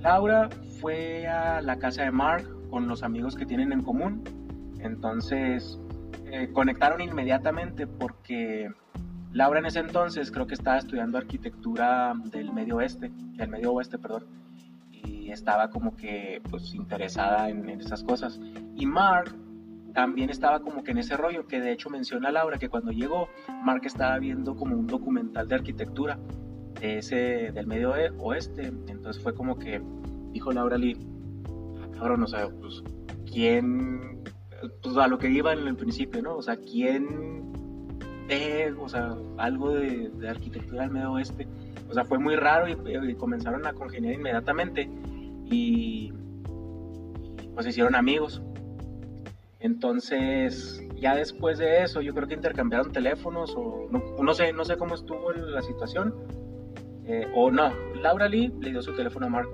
Laura 0.00 0.48
fue 0.80 1.28
a 1.28 1.62
la 1.62 1.78
casa 1.78 2.02
de 2.02 2.10
Mark 2.10 2.44
con 2.68 2.88
los 2.88 3.04
amigos 3.04 3.36
que 3.36 3.46
tienen 3.46 3.72
en 3.72 3.84
común. 3.84 4.24
Entonces 4.80 5.78
eh, 6.24 6.50
conectaron 6.52 7.00
inmediatamente 7.00 7.86
porque 7.86 8.72
Laura 9.32 9.60
en 9.60 9.66
ese 9.66 9.78
entonces 9.78 10.32
creo 10.32 10.48
que 10.48 10.54
estaba 10.54 10.78
estudiando 10.78 11.16
arquitectura 11.16 12.12
del 12.24 12.52
medio 12.52 12.78
oeste, 12.78 13.12
del 13.36 13.50
medio 13.50 13.72
oeste, 13.72 13.98
perdón, 13.98 14.26
y 15.26 15.32
estaba 15.32 15.70
como 15.70 15.96
que 15.96 16.40
pues 16.50 16.74
interesada 16.74 17.50
en, 17.50 17.68
en 17.68 17.80
esas 17.80 18.02
cosas. 18.04 18.40
Y 18.74 18.86
Mark 18.86 19.34
también 19.92 20.30
estaba 20.30 20.60
como 20.60 20.84
que 20.84 20.92
en 20.92 20.98
ese 20.98 21.16
rollo 21.16 21.46
que 21.46 21.60
de 21.60 21.72
hecho 21.72 21.90
menciona 21.90 22.30
Laura 22.30 22.58
que 22.58 22.68
cuando 22.68 22.92
llegó 22.92 23.28
Mark 23.64 23.82
estaba 23.84 24.18
viendo 24.18 24.54
como 24.54 24.76
un 24.76 24.86
documental 24.86 25.48
de 25.48 25.54
arquitectura 25.54 26.18
de 26.80 26.98
ese 26.98 27.50
del 27.52 27.66
medio 27.66 27.94
oeste. 28.18 28.66
Entonces 28.88 29.22
fue 29.22 29.34
como 29.34 29.58
que 29.58 29.82
dijo 30.32 30.52
Laura 30.52 30.76
Lee 30.76 30.96
cabrón 31.96 32.22
o 32.22 32.26
sea 32.26 32.48
pues 32.48 32.82
quién 33.30 34.20
pues 34.82 34.96
a 34.96 35.08
lo 35.08 35.18
que 35.18 35.30
iba 35.30 35.52
en 35.52 35.66
el 35.66 35.76
principio 35.76 36.22
no 36.22 36.36
o 36.36 36.42
sea 36.42 36.56
quién 36.56 37.52
ve 38.28 38.74
o 38.78 38.88
sea 38.88 39.16
algo 39.38 39.70
de, 39.70 40.10
arquitectura 40.28 40.82
del 40.82 40.90
medio 40.90 41.12
oeste 41.12 41.46
o 41.88 41.94
sea 41.94 42.04
fue 42.04 42.18
muy 42.18 42.36
raro 42.36 42.68
y, 42.68 43.14
comenzaron 43.14 43.66
a 43.66 43.72
congeniar 43.72 44.14
inmediatamente 44.14 44.90
y, 45.50 46.12
y 47.42 47.48
pues 47.54 47.64
se 47.64 47.70
hicieron 47.70 47.94
amigos 47.94 48.42
entonces, 49.66 50.80
ya 50.94 51.16
después 51.16 51.58
de 51.58 51.82
eso, 51.82 52.00
yo 52.00 52.14
creo 52.14 52.28
que 52.28 52.34
intercambiaron 52.34 52.92
teléfonos 52.92 53.54
o 53.56 53.88
no, 54.22 54.34
sé, 54.34 54.52
no 54.52 54.64
sé 54.64 54.76
cómo 54.76 54.94
estuvo 54.94 55.32
la 55.32 55.62
situación. 55.62 56.14
Eh, 57.04 57.26
o 57.34 57.50
no, 57.50 57.72
Laura 58.00 58.28
Lee 58.28 58.52
le 58.60 58.70
dio 58.70 58.80
su 58.80 58.94
teléfono 58.94 59.26
a 59.26 59.28
Mark. 59.28 59.48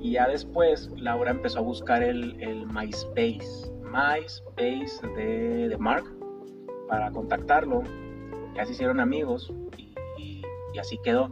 Y 0.00 0.12
ya 0.12 0.28
después 0.28 0.90
Laura 0.96 1.30
empezó 1.30 1.58
a 1.58 1.62
buscar 1.62 2.02
el, 2.02 2.40
el 2.40 2.66
MySpace, 2.66 3.72
MySpace 3.82 5.06
de, 5.16 5.68
de, 5.68 5.78
Mark 5.78 6.04
para 6.88 7.10
contactarlo. 7.10 7.82
Ya 8.54 8.64
se 8.66 8.72
hicieron 8.72 9.00
amigos 9.00 9.52
y, 9.76 10.42
y 10.74 10.78
así 10.78 10.98
quedó. 11.02 11.28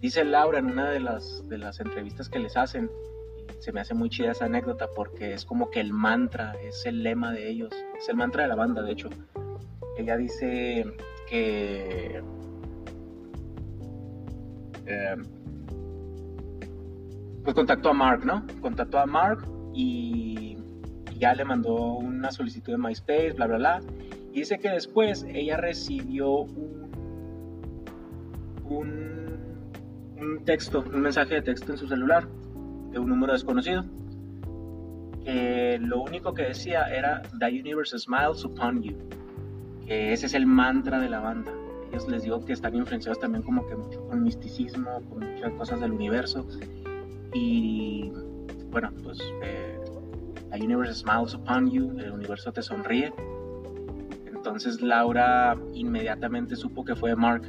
Dice 0.00 0.24
Laura 0.24 0.58
en 0.58 0.66
una 0.66 0.90
de 0.90 1.00
las, 1.00 1.48
de 1.48 1.58
las 1.58 1.80
entrevistas 1.80 2.28
que 2.28 2.38
les 2.40 2.56
hacen 2.56 2.90
se 3.64 3.72
me 3.72 3.80
hace 3.80 3.94
muy 3.94 4.10
chida 4.10 4.32
esa 4.32 4.44
anécdota 4.44 4.88
porque 4.94 5.32
es 5.32 5.46
como 5.46 5.70
que 5.70 5.80
el 5.80 5.94
mantra, 5.94 6.52
es 6.62 6.84
el 6.84 7.02
lema 7.02 7.32
de 7.32 7.48
ellos, 7.48 7.70
es 7.96 8.06
el 8.10 8.16
mantra 8.16 8.42
de 8.42 8.48
la 8.50 8.56
banda, 8.56 8.82
de 8.82 8.92
hecho. 8.92 9.08
Ella 9.96 10.18
dice 10.18 10.84
que... 11.26 12.22
Eh, 14.84 15.16
pues 17.42 17.54
contactó 17.54 17.88
a 17.88 17.94
Mark, 17.94 18.26
¿no? 18.26 18.46
Contactó 18.60 18.98
a 18.98 19.06
Mark 19.06 19.46
y 19.72 20.58
ya 21.18 21.34
le 21.34 21.46
mandó 21.46 21.94
una 21.94 22.30
solicitud 22.32 22.72
de 22.72 22.78
MySpace, 22.78 23.32
bla, 23.32 23.46
bla, 23.46 23.56
bla. 23.56 23.80
Y 24.32 24.40
dice 24.40 24.58
que 24.58 24.68
después 24.68 25.24
ella 25.26 25.56
recibió 25.56 26.32
un, 26.32 26.90
un, 28.64 29.62
un 30.20 30.44
texto, 30.44 30.84
un 30.86 31.00
mensaje 31.00 31.36
de 31.36 31.42
texto 31.42 31.72
en 31.72 31.78
su 31.78 31.88
celular 31.88 32.28
un 32.98 33.08
número 33.08 33.32
desconocido. 33.32 33.84
lo 35.26 36.02
único 36.02 36.34
que 36.34 36.42
decía 36.42 36.84
era 36.86 37.22
The 37.38 37.46
Universe 37.46 37.98
Smiles 37.98 38.44
Upon 38.44 38.82
You, 38.82 38.96
que 39.86 40.12
ese 40.12 40.26
es 40.26 40.34
el 40.34 40.46
mantra 40.46 41.00
de 41.00 41.08
la 41.08 41.20
banda. 41.20 41.52
Ellos 41.90 42.08
les 42.08 42.24
digo 42.24 42.44
que 42.44 42.52
están 42.52 42.74
influenciados 42.74 43.20
también 43.20 43.42
como 43.42 43.66
que 43.66 43.76
mucho 43.76 44.04
con 44.08 44.22
misticismo, 44.22 45.00
con 45.08 45.20
muchas 45.20 45.52
cosas 45.52 45.80
del 45.80 45.92
universo. 45.92 46.46
Y 47.32 48.10
bueno, 48.70 48.90
pues 49.02 49.18
eh, 49.42 49.78
The 50.50 50.64
Universe 50.64 50.94
Smiles 50.94 51.34
Upon 51.34 51.70
You, 51.70 51.98
el 51.98 52.10
universo 52.10 52.52
te 52.52 52.62
sonríe. 52.62 53.12
Entonces 54.26 54.82
Laura 54.82 55.56
inmediatamente 55.72 56.56
supo 56.56 56.84
que 56.84 56.96
fue 56.96 57.14
Mark. 57.14 57.42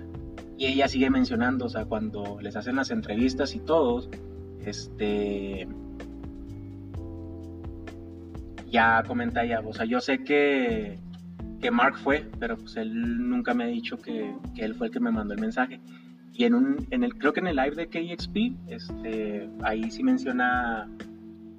Y 0.57 0.67
ella 0.67 0.87
sigue 0.87 1.09
mencionando, 1.09 1.65
o 1.65 1.69
sea, 1.69 1.85
cuando 1.85 2.37
les 2.39 2.55
hacen 2.55 2.75
las 2.75 2.91
entrevistas 2.91 3.55
y 3.55 3.59
todos, 3.59 4.09
este, 4.63 5.67
ya 8.69 9.03
comenta 9.07 9.43
ella, 9.43 9.61
o 9.65 9.73
sea, 9.73 9.85
yo 9.85 10.01
sé 10.01 10.23
que, 10.23 10.99
que 11.61 11.71
Mark 11.71 11.97
fue, 11.97 12.29
pero 12.39 12.57
pues 12.57 12.75
él 12.75 13.29
nunca 13.29 13.53
me 13.53 13.63
ha 13.63 13.67
dicho 13.67 13.97
que, 13.97 14.35
que, 14.53 14.65
él 14.65 14.75
fue 14.75 14.87
el 14.87 14.93
que 14.93 14.99
me 14.99 15.11
mandó 15.11 15.33
el 15.33 15.39
mensaje. 15.39 15.79
Y 16.33 16.43
en 16.43 16.53
un, 16.53 16.85
en 16.91 17.03
el, 17.03 17.15
creo 17.17 17.31
que 17.31 17.39
en 17.39 17.47
el 17.47 17.55
live 17.55 17.75
de 17.75 17.87
KXP, 17.87 18.37
este, 18.69 19.49
ahí 19.63 19.89
sí 19.89 20.03
menciona, 20.03 20.89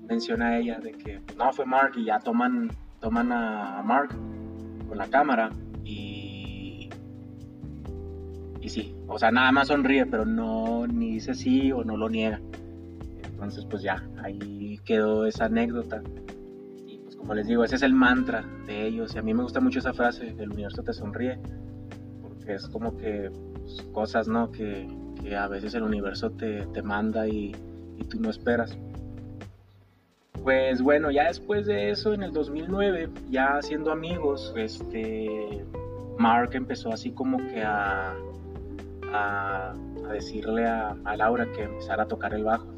menciona 0.07 0.59
ella 0.59 0.79
de 0.79 0.93
que 0.93 1.21
no 1.39 1.53
fue 1.53 1.65
Mark 1.65 1.93
y 1.97 2.05
ya 2.05 2.19
toman, 2.19 2.71
toman 3.01 3.33
a 3.33 3.83
Mark 3.83 4.11
con 4.87 4.99
la 4.99 5.07
cámara 5.07 5.51
y, 5.85 6.91
y 8.61 8.69
sí, 8.69 8.95
o 9.07 9.19
sea, 9.19 9.31
nada 9.31 9.51
más 9.53 9.69
sonríe, 9.69 10.05
pero 10.05 10.27
no 10.27 10.87
ni 10.87 11.13
dice 11.13 11.35
sí 11.35 11.73
o 11.73 11.83
no 11.85 11.97
lo 11.97 12.11
niega. 12.11 12.41
Entonces, 13.37 13.67
pues 13.71 13.83
ya, 13.83 14.03
ahí 14.23 14.81
quedó 14.85 15.27
esa 15.27 15.45
anécdota 15.45 16.03
como 17.27 17.35
les 17.35 17.49
digo, 17.49 17.65
ese 17.65 17.75
es 17.75 17.83
el 17.83 17.93
mantra 17.93 18.45
de 18.69 18.87
ellos. 18.87 19.17
Y 19.17 19.19
a 19.19 19.23
mí 19.23 19.35
me 19.35 19.43
gusta 19.43 19.59
mucho 19.59 19.81
esa 19.81 19.93
frase, 19.93 20.37
el 20.39 20.53
universo 20.53 20.85
te 20.85 20.93
sonríe, 20.93 21.41
porque 22.23 22.55
es 22.55 22.69
como 22.69 22.97
que 22.97 23.33
pues, 23.59 23.83
cosas, 23.93 24.29
¿no? 24.29 24.53
Que, 24.53 24.89
que, 25.21 25.35
a 25.35 25.49
veces 25.49 25.75
el 25.75 25.83
universo 25.83 26.31
te, 26.31 26.67
te 26.67 26.83
manda 26.83 27.27
y, 27.27 27.53
y, 27.99 28.05
tú 28.05 28.21
no 28.21 28.31
esperas. 28.31 28.79
Pues 30.45 30.81
bueno, 30.81 31.11
ya 31.11 31.25
después 31.25 31.67
de 31.67 31.91
eso, 31.91 32.15
en 32.15 32.23
el 32.23 32.33
2009, 32.33 33.09
ya 33.29 33.61
siendo 33.61 33.91
amigos, 33.91 34.55
este, 34.57 35.65
Mark 36.19 36.51
empezó 36.53 36.93
así 36.93 37.11
como 37.11 37.39
que 37.39 37.61
a, 37.65 38.15
a, 39.13 39.73
a 39.73 40.13
decirle 40.13 40.65
a, 40.65 40.97
a 41.05 41.17
Laura 41.17 41.45
que 41.57 41.65
empezara 41.65 42.05
a 42.05 42.07
tocar 42.07 42.35
el 42.35 42.45
bajo. 42.45 42.73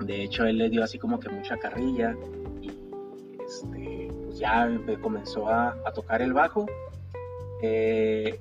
De 0.00 0.22
hecho, 0.22 0.44
él 0.44 0.58
le 0.58 0.68
dio 0.68 0.82
así 0.82 0.98
como 0.98 1.18
que 1.18 1.28
mucha 1.28 1.56
carrilla 1.56 2.14
este, 3.46 4.10
pues 4.24 4.38
ya 4.38 4.68
comenzó 5.00 5.48
a, 5.48 5.76
tocar 5.94 6.22
el 6.22 6.32
bajo. 6.32 6.66
Eh, 7.62 8.38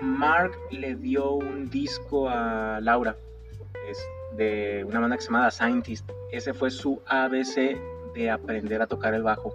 Mark 0.00 0.52
le 0.70 0.94
dio 0.96 1.32
un 1.32 1.70
disco 1.70 2.28
a 2.28 2.80
Laura 2.80 3.16
es 3.88 3.98
de 4.36 4.84
una 4.84 5.00
banda 5.00 5.16
que 5.16 5.22
se 5.22 5.30
llama 5.30 5.50
Scientist. 5.50 6.08
Ese 6.30 6.54
fue 6.54 6.70
su 6.70 7.00
ABC 7.06 7.78
de 8.14 8.30
aprender 8.30 8.82
a 8.82 8.86
tocar 8.86 9.14
el 9.14 9.22
bajo. 9.22 9.54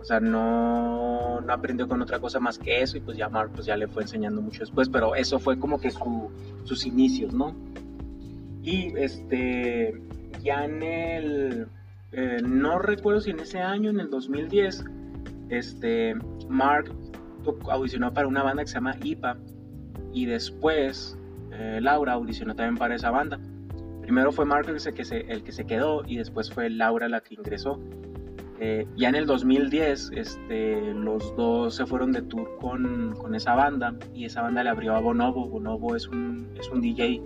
O 0.00 0.04
sea, 0.04 0.20
no, 0.20 1.40
no 1.40 1.52
aprendió 1.52 1.88
con 1.88 2.00
otra 2.00 2.20
cosa 2.20 2.38
más 2.38 2.58
que 2.58 2.80
eso 2.80 2.96
y 2.96 3.00
pues 3.00 3.16
ya 3.16 3.28
Mark 3.28 3.50
pues 3.54 3.66
ya 3.66 3.76
le 3.76 3.88
fue 3.88 4.02
enseñando 4.02 4.40
mucho 4.40 4.60
después, 4.60 4.88
pero 4.88 5.16
eso 5.16 5.40
fue 5.40 5.58
como 5.58 5.80
que 5.80 5.90
sus 5.90 6.86
inicios, 6.86 7.32
¿no? 7.32 7.54
Y 8.62 8.96
este, 8.96 10.00
ya 10.46 10.64
en 10.64 10.82
el 10.82 11.66
eh, 12.12 12.40
no 12.42 12.78
recuerdo 12.78 13.20
si 13.20 13.30
en 13.30 13.40
ese 13.40 13.58
año, 13.58 13.90
en 13.90 14.00
el 14.00 14.08
2010, 14.08 14.84
este, 15.50 16.14
Mark 16.48 16.90
audicionó 17.70 18.12
para 18.12 18.26
una 18.26 18.42
banda 18.42 18.62
que 18.62 18.68
se 18.68 18.74
llama 18.74 18.94
IPA 19.02 19.36
y 20.12 20.26
después 20.26 21.18
eh, 21.52 21.78
Laura 21.82 22.14
audicionó 22.14 22.54
también 22.54 22.76
para 22.76 22.94
esa 22.94 23.10
banda. 23.10 23.38
Primero 24.02 24.30
fue 24.30 24.44
Mark 24.44 24.68
el 24.68 24.94
que, 24.94 25.04
se, 25.04 25.20
el 25.20 25.42
que 25.42 25.52
se 25.52 25.66
quedó 25.66 26.04
y 26.06 26.16
después 26.16 26.50
fue 26.50 26.70
Laura 26.70 27.08
la 27.08 27.20
que 27.20 27.34
ingresó. 27.34 27.80
Eh, 28.60 28.86
ya 28.96 29.10
en 29.10 29.16
el 29.16 29.26
2010 29.26 30.12
este, 30.14 30.94
los 30.94 31.36
dos 31.36 31.74
se 31.74 31.84
fueron 31.84 32.12
de 32.12 32.22
tour 32.22 32.56
con, 32.58 33.14
con, 33.16 33.34
esa 33.34 33.54
banda 33.54 33.94
y 34.14 34.24
esa 34.24 34.40
banda 34.40 34.62
le 34.64 34.70
abrió 34.70 34.94
a 34.94 35.00
Bonobo. 35.00 35.48
Bonobo 35.48 35.94
es 35.94 36.08
un, 36.08 36.48
es 36.58 36.70
un 36.70 36.80
DJ 36.80 37.20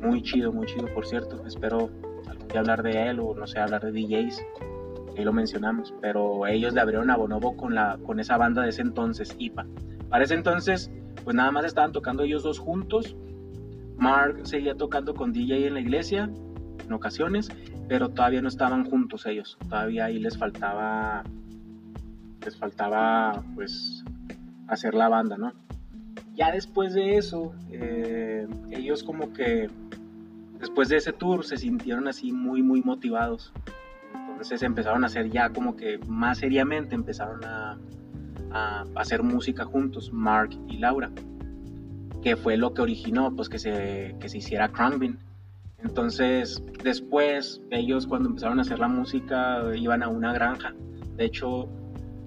muy 0.00 0.22
chido, 0.22 0.52
muy 0.52 0.66
chido 0.66 0.86
por 0.94 1.04
cierto. 1.06 1.44
Espero 1.46 1.90
hablar 2.58 2.82
de 2.82 3.08
él 3.08 3.20
o 3.20 3.34
no 3.34 3.46
sé, 3.46 3.58
hablar 3.58 3.82
de 3.82 3.92
DJs, 3.92 4.42
ahí 5.16 5.24
lo 5.24 5.32
mencionamos, 5.32 5.94
pero 6.00 6.46
ellos 6.46 6.74
le 6.74 6.80
abrieron 6.80 7.10
a 7.10 7.16
Bonobo 7.16 7.56
con, 7.56 7.74
la, 7.74 7.98
con 8.04 8.20
esa 8.20 8.36
banda 8.36 8.62
de 8.62 8.70
ese 8.70 8.82
entonces, 8.82 9.34
IPA. 9.38 9.66
Para 10.08 10.24
ese 10.24 10.34
entonces, 10.34 10.90
pues 11.24 11.36
nada 11.36 11.50
más 11.50 11.64
estaban 11.64 11.92
tocando 11.92 12.22
ellos 12.22 12.42
dos 12.42 12.58
juntos. 12.58 13.16
Mark 13.96 14.40
seguía 14.44 14.74
tocando 14.74 15.14
con 15.14 15.32
DJ 15.32 15.68
en 15.68 15.74
la 15.74 15.80
iglesia 15.80 16.30
en 16.84 16.92
ocasiones, 16.92 17.48
pero 17.88 18.08
todavía 18.08 18.42
no 18.42 18.48
estaban 18.48 18.84
juntos 18.84 19.26
ellos. 19.26 19.56
Todavía 19.68 20.06
ahí 20.06 20.18
les 20.18 20.36
faltaba, 20.36 21.22
les 22.44 22.56
faltaba 22.56 23.42
pues 23.54 24.04
hacer 24.68 24.94
la 24.94 25.08
banda, 25.08 25.36
¿no? 25.36 25.52
Ya 26.34 26.50
después 26.50 26.94
de 26.94 27.16
eso, 27.16 27.52
eh, 27.70 28.46
ellos 28.70 29.02
como 29.02 29.32
que 29.32 29.68
después 30.62 30.88
de 30.88 30.96
ese 30.96 31.12
tour 31.12 31.44
se 31.44 31.56
sintieron 31.56 32.06
así 32.06 32.30
muy, 32.32 32.62
muy 32.62 32.82
motivados. 32.82 33.52
Entonces 34.30 34.62
empezaron 34.62 35.02
a 35.02 35.08
hacer 35.08 35.28
ya 35.28 35.50
como 35.50 35.76
que 35.76 35.98
más 36.06 36.38
seriamente, 36.38 36.94
empezaron 36.94 37.44
a, 37.44 37.78
a 38.52 38.84
hacer 38.94 39.24
música 39.24 39.64
juntos, 39.64 40.12
Mark 40.12 40.50
y 40.68 40.78
Laura, 40.78 41.10
que 42.22 42.36
fue 42.36 42.56
lo 42.56 42.74
que 42.74 42.82
originó 42.82 43.34
pues 43.34 43.48
que 43.48 43.58
se, 43.58 44.14
que 44.20 44.28
se 44.28 44.38
hiciera 44.38 44.70
Bean. 44.98 45.18
Entonces 45.78 46.62
después 46.84 47.60
ellos 47.70 48.06
cuando 48.06 48.28
empezaron 48.28 48.60
a 48.60 48.62
hacer 48.62 48.78
la 48.78 48.88
música 48.88 49.62
iban 49.74 50.04
a 50.04 50.08
una 50.08 50.32
granja. 50.32 50.74
De 51.16 51.24
hecho, 51.24 51.68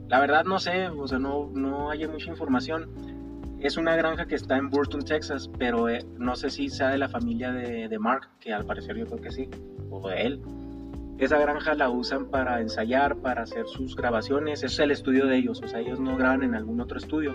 la 0.09 0.19
verdad 0.19 0.43
no 0.43 0.59
sé, 0.59 0.89
o 0.89 1.07
sea, 1.07 1.19
no, 1.19 1.49
no 1.53 1.89
hay 1.89 2.05
mucha 2.05 2.29
información, 2.29 2.89
es 3.59 3.77
una 3.77 3.95
granja 3.95 4.25
que 4.25 4.35
está 4.35 4.57
en 4.57 4.69
Burton, 4.69 5.03
Texas, 5.03 5.49
pero 5.57 5.89
eh, 5.89 6.05
no 6.17 6.35
sé 6.35 6.49
si 6.49 6.69
sea 6.69 6.89
de 6.89 6.97
la 6.97 7.09
familia 7.09 7.51
de, 7.51 7.99
Mark, 7.99 8.29
que 8.39 8.53
al 8.53 8.65
parecer 8.65 8.97
yo 8.97 9.05
creo 9.05 9.21
que 9.21 9.31
sí, 9.31 9.49
o 9.89 10.07
de 10.07 10.21
él. 10.21 10.41
Esa 11.17 11.39
granja 11.39 11.73
la 11.75 11.89
usan 11.89 12.25
para 12.25 12.59
ensayar, 12.59 13.15
para 13.15 13.43
hacer 13.43 13.65
sus 13.67 13.95
grabaciones, 13.95 14.63
es 14.63 14.77
el 14.79 14.91
estudio 14.91 15.27
de 15.27 15.37
ellos, 15.37 15.61
o 15.63 15.67
sea, 15.67 15.79
ellos 15.79 15.99
no 15.99 16.17
graban 16.17 16.43
en 16.43 16.55
algún 16.55 16.81
otro 16.81 16.97
estudio, 16.97 17.33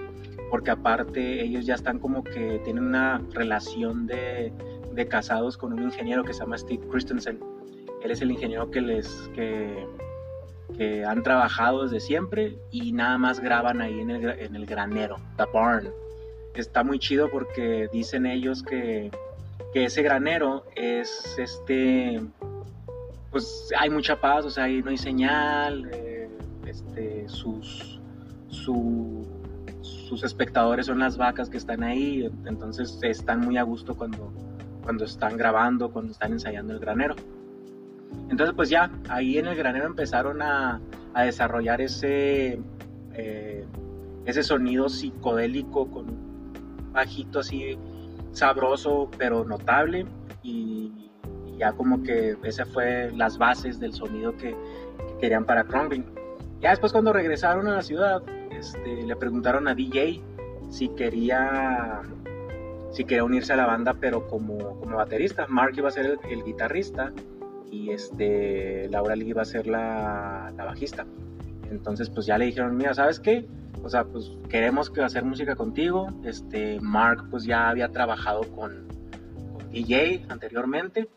porque 0.50 0.70
aparte 0.70 1.42
ellos 1.42 1.64
ya 1.64 1.74
están 1.74 1.98
como 1.98 2.22
que 2.22 2.60
tienen 2.62 2.84
una 2.84 3.22
relación 3.32 4.06
de, 4.06 4.52
de 4.92 5.08
casados 5.08 5.56
con 5.56 5.72
un 5.72 5.82
ingeniero 5.82 6.22
que 6.22 6.34
se 6.34 6.40
llama 6.40 6.58
Steve 6.58 6.86
Christensen. 6.90 7.40
Él 8.04 8.10
es 8.10 8.20
el 8.20 8.30
ingeniero 8.30 8.70
que 8.70 8.80
les... 8.80 9.30
Que, 9.34 9.86
que 10.76 11.04
han 11.04 11.24
trabajado 11.24 11.82
desde 11.82 11.98
siempre 11.98 12.56
y 12.70 12.92
nada 12.92 13.18
más 13.18 13.40
graban 13.40 13.80
ahí 13.80 13.98
en 14.00 14.10
el, 14.10 14.28
en 14.30 14.54
el 14.54 14.66
granero, 14.66 15.16
The 15.36 15.44
Barn, 15.52 15.90
está 16.54 16.82
muy 16.82 16.98
chido 16.98 17.30
porque 17.30 17.88
dicen 17.92 18.26
ellos 18.26 18.62
que, 18.62 19.10
que 19.72 19.84
ese 19.84 20.02
granero 20.02 20.64
es 20.74 21.38
este, 21.38 22.20
pues 23.30 23.70
hay 23.78 23.90
mucha 23.90 24.20
paz, 24.20 24.44
o 24.44 24.50
sea, 24.50 24.64
ahí 24.64 24.82
no 24.82 24.90
hay 24.90 24.98
señal, 24.98 25.88
eh, 25.92 26.28
este, 26.66 27.28
sus, 27.28 28.00
sus 28.48 30.24
espectadores 30.24 30.86
son 30.86 30.98
las 30.98 31.16
vacas 31.16 31.48
que 31.48 31.56
están 31.56 31.82
ahí, 31.82 32.28
entonces 32.46 32.98
están 33.02 33.40
muy 33.40 33.56
a 33.56 33.62
gusto 33.62 33.96
cuando, 33.96 34.32
cuando 34.82 35.04
están 35.04 35.36
grabando, 35.36 35.90
cuando 35.92 36.12
están 36.12 36.32
ensayando 36.32 36.72
el 36.72 36.80
granero. 36.80 37.14
Entonces, 38.28 38.54
pues 38.56 38.68
ya, 38.68 38.90
ahí 39.08 39.38
en 39.38 39.46
el 39.46 39.56
granero 39.56 39.86
empezaron 39.86 40.42
a, 40.42 40.80
a 41.14 41.22
desarrollar 41.22 41.80
ese, 41.80 42.60
eh, 43.14 43.64
ese 44.24 44.42
sonido 44.42 44.88
psicodélico 44.88 45.88
con 45.90 46.29
bajito 46.92 47.40
así 47.40 47.78
sabroso 48.32 49.10
pero 49.18 49.44
notable 49.44 50.06
y, 50.42 50.92
ya 51.58 51.72
como 51.72 52.02
que 52.02 52.36
ese 52.42 52.64
fue 52.64 53.12
las 53.14 53.36
bases 53.36 53.78
del 53.78 53.92
sonido 53.92 54.34
que, 54.36 54.56
querían 55.20 55.44
para 55.44 55.64
Crumbing. 55.64 56.04
Ya 56.60 56.70
después 56.70 56.92
cuando 56.92 57.12
regresaron 57.12 57.68
a 57.68 57.74
la 57.74 57.82
ciudad, 57.82 58.22
este, 58.50 59.02
le 59.02 59.14
preguntaron 59.16 59.68
a 59.68 59.74
DJ 59.74 60.22
si 60.70 60.88
quería 60.90 62.00
si 62.92 63.04
quería 63.04 63.24
unirse 63.24 63.52
a 63.52 63.56
la 63.56 63.66
banda 63.66 63.94
pero 64.00 64.26
como, 64.26 64.80
como 64.80 64.96
baterista. 64.96 65.46
Mark 65.48 65.74
iba 65.76 65.88
a 65.88 65.92
ser 65.92 66.18
el, 66.28 66.44
guitarrista 66.44 67.12
y 67.70 67.90
este, 67.90 68.88
Laura 68.88 69.14
Lee 69.14 69.28
iba 69.28 69.42
a 69.42 69.44
ser 69.44 69.66
la, 69.66 70.52
la 70.56 70.64
bajista. 70.64 71.06
Entonces 71.70 72.10
pues 72.10 72.26
ya 72.26 72.38
le 72.38 72.46
dijeron, 72.46 72.76
mira, 72.76 72.94
¿sabes 72.94 73.20
qué? 73.20 73.46
O 73.82 73.88
sea, 73.88 74.04
pues 74.04 74.30
queremos 74.48 74.90
que 74.90 75.02
hacer 75.02 75.24
música 75.24 75.56
contigo. 75.56 76.08
Este, 76.24 76.78
Mark 76.80 77.26
pues 77.30 77.44
ya 77.44 77.68
había 77.68 77.88
trabajado 77.88 78.42
con, 78.54 78.88
DJ 79.70 80.24
anteriormente. 80.28 81.08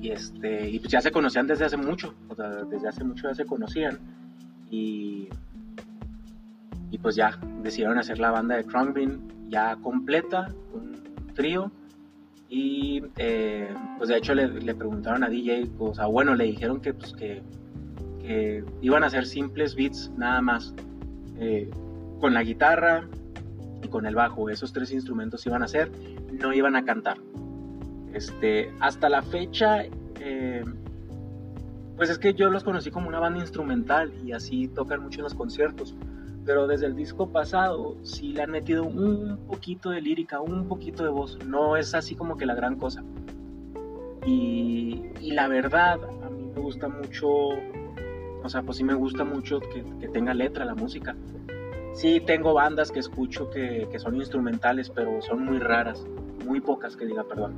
Y 0.00 0.10
este 0.10 0.70
y 0.70 0.78
pues 0.78 0.92
ya 0.92 1.00
se 1.00 1.10
conocían 1.10 1.46
desde 1.46 1.64
hace 1.64 1.76
mucho, 1.76 2.14
o 2.28 2.34
sea, 2.34 2.48
desde 2.64 2.88
hace 2.88 3.04
mucho 3.04 3.28
ya 3.28 3.34
se 3.34 3.44
conocían. 3.44 3.98
Y 4.70 5.28
y 6.90 6.98
pues 6.98 7.16
ya 7.16 7.38
decidieron 7.62 7.98
hacer 7.98 8.18
la 8.18 8.30
banda 8.30 8.56
de 8.56 8.64
Bean 8.94 9.20
ya 9.48 9.76
completa, 9.76 10.48
un 10.72 11.32
trío. 11.34 11.70
Y 12.48 13.02
eh, 13.16 13.68
pues 13.98 14.08
de 14.08 14.16
hecho 14.16 14.34
le, 14.34 14.74
preguntaron 14.74 15.22
a 15.22 15.28
DJ, 15.28 15.68
o 15.78 15.94
sea, 15.94 16.06
bueno, 16.06 16.34
le 16.34 16.44
dijeron 16.44 16.80
que 16.80 16.94
pues 16.94 17.12
que 17.12 17.42
iban 18.82 19.04
a 19.04 19.10
ser 19.10 19.26
simples 19.26 19.74
beats 19.74 20.10
nada 20.16 20.40
más, 20.42 20.74
eh, 21.38 21.70
con 22.20 22.34
la 22.34 22.42
guitarra 22.42 23.08
y 23.82 23.88
con 23.88 24.06
el 24.06 24.14
bajo, 24.14 24.50
esos 24.50 24.72
tres 24.72 24.92
instrumentos 24.92 25.46
iban 25.46 25.62
a 25.62 25.68
ser, 25.68 25.90
no 26.32 26.52
iban 26.52 26.76
a 26.76 26.84
cantar. 26.84 27.18
Este, 28.12 28.72
hasta 28.80 29.08
la 29.08 29.22
fecha, 29.22 29.84
eh, 30.20 30.64
pues 31.96 32.10
es 32.10 32.18
que 32.18 32.34
yo 32.34 32.50
los 32.50 32.64
conocí 32.64 32.90
como 32.90 33.08
una 33.08 33.20
banda 33.20 33.40
instrumental 33.40 34.12
y 34.24 34.32
así 34.32 34.68
tocan 34.68 35.02
mucho 35.02 35.20
en 35.20 35.24
los 35.24 35.34
conciertos. 35.34 35.94
Pero 36.44 36.66
desde 36.66 36.86
el 36.86 36.96
disco 36.96 37.30
pasado 37.30 37.96
sí 38.02 38.32
le 38.32 38.42
han 38.42 38.50
metido 38.50 38.84
un 38.84 39.38
poquito 39.46 39.90
de 39.90 40.00
lírica, 40.00 40.40
un 40.40 40.66
poquito 40.66 41.02
de 41.02 41.10
voz. 41.10 41.38
No 41.44 41.76
es 41.76 41.94
así 41.94 42.14
como 42.14 42.38
que 42.38 42.46
la 42.46 42.54
gran 42.54 42.76
cosa. 42.76 43.04
Y, 44.26 45.02
la 45.22 45.48
verdad, 45.48 45.98
a 46.24 46.30
mí 46.30 46.50
me 46.54 46.60
gusta 46.60 46.88
mucho, 46.88 47.28
o 48.42 48.48
sea, 48.48 48.62
pues 48.62 48.78
sí 48.78 48.84
me 48.84 48.94
gusta 48.94 49.24
mucho 49.24 49.60
que, 49.60 49.82
tenga 50.08 50.34
letra 50.34 50.64
la 50.64 50.74
música. 50.74 51.16
Sí 51.94 52.20
tengo 52.20 52.54
bandas 52.54 52.92
que 52.92 53.00
escucho 53.00 53.50
que, 53.50 53.88
que 53.90 53.98
son 53.98 54.16
instrumentales, 54.16 54.90
pero 54.90 55.20
son 55.22 55.44
muy 55.44 55.58
raras, 55.58 56.04
muy 56.44 56.60
pocas 56.60 56.96
que 56.96 57.06
diga, 57.06 57.24
perdón. 57.24 57.56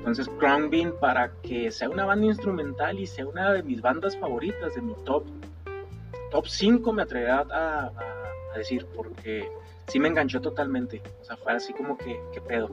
Entonces, 0.00 0.30
Crown 0.38 0.70
Bean, 0.70 0.94
para 0.98 1.30
que 1.42 1.70
sea 1.70 1.90
una 1.90 2.06
banda 2.06 2.24
instrumental 2.24 2.98
y 2.98 3.06
sea 3.06 3.26
una 3.26 3.52
de 3.52 3.62
mis 3.62 3.82
bandas 3.82 4.16
favoritas, 4.16 4.74
de 4.74 4.80
mi 4.80 4.94
top, 5.04 5.26
top 6.30 6.46
5, 6.46 6.90
me 6.94 7.02
atrevería 7.02 7.46
a, 7.50 7.92
decir, 8.56 8.86
porque 8.96 9.46
sí 9.88 10.00
me 10.00 10.08
enganchó 10.08 10.40
totalmente. 10.40 11.02
O 11.20 11.24
sea, 11.24 11.36
fue 11.36 11.52
así 11.52 11.74
como 11.74 11.98
que, 11.98 12.18
¿qué 12.32 12.40
pedo? 12.40 12.70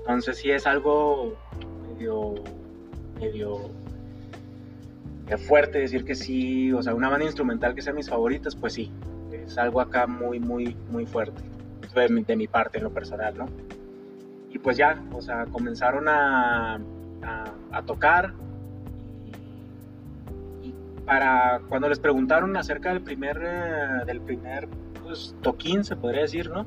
Entonces, 0.00 0.38
sí 0.38 0.50
es 0.50 0.66
algo 0.66 1.36
medio, 1.88 2.34
medio 3.20 3.70
fuerte 5.36 5.78
decir 5.78 6.04
que 6.04 6.14
sí, 6.14 6.72
o 6.72 6.82
sea, 6.82 6.94
una 6.94 7.10
banda 7.10 7.26
instrumental 7.26 7.74
que 7.74 7.82
sea 7.82 7.92
mis 7.92 8.08
favoritas, 8.08 8.56
pues 8.56 8.72
sí, 8.72 8.90
es 9.32 9.58
algo 9.58 9.80
acá 9.80 10.06
muy, 10.06 10.40
muy, 10.40 10.76
muy 10.90 11.04
fuerte, 11.04 11.42
de 11.94 12.08
mi, 12.08 12.22
de 12.22 12.36
mi 12.36 12.46
parte 12.46 12.78
en 12.78 12.84
lo 12.84 12.90
personal, 12.90 13.36
¿no? 13.36 13.46
y 14.50 14.58
pues 14.58 14.76
ya, 14.76 15.02
o 15.12 15.20
sea, 15.20 15.46
comenzaron 15.46 16.08
a, 16.08 16.80
a, 17.72 17.82
tocar. 17.82 18.32
Y, 20.62 20.74
para 21.04 21.60
cuando 21.68 21.88
les 21.88 21.98
preguntaron 21.98 22.56
acerca 22.56 22.90
del 22.90 23.02
primer, 23.02 23.40
eh, 23.42 24.04
del 24.06 24.20
primer 24.20 24.68
pues, 25.02 25.34
toquín, 25.42 25.84
se 25.84 25.96
podría 25.96 26.22
decir, 26.22 26.50
¿no? 26.50 26.64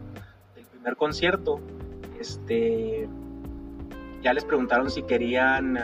Del 0.55 0.65
primer 0.65 0.95
concierto, 0.95 1.59
este, 2.19 3.07
ya 4.21 4.33
les 4.33 4.45
preguntaron 4.45 4.91
si 4.91 5.03
querían 5.03 5.77
eh, 5.77 5.81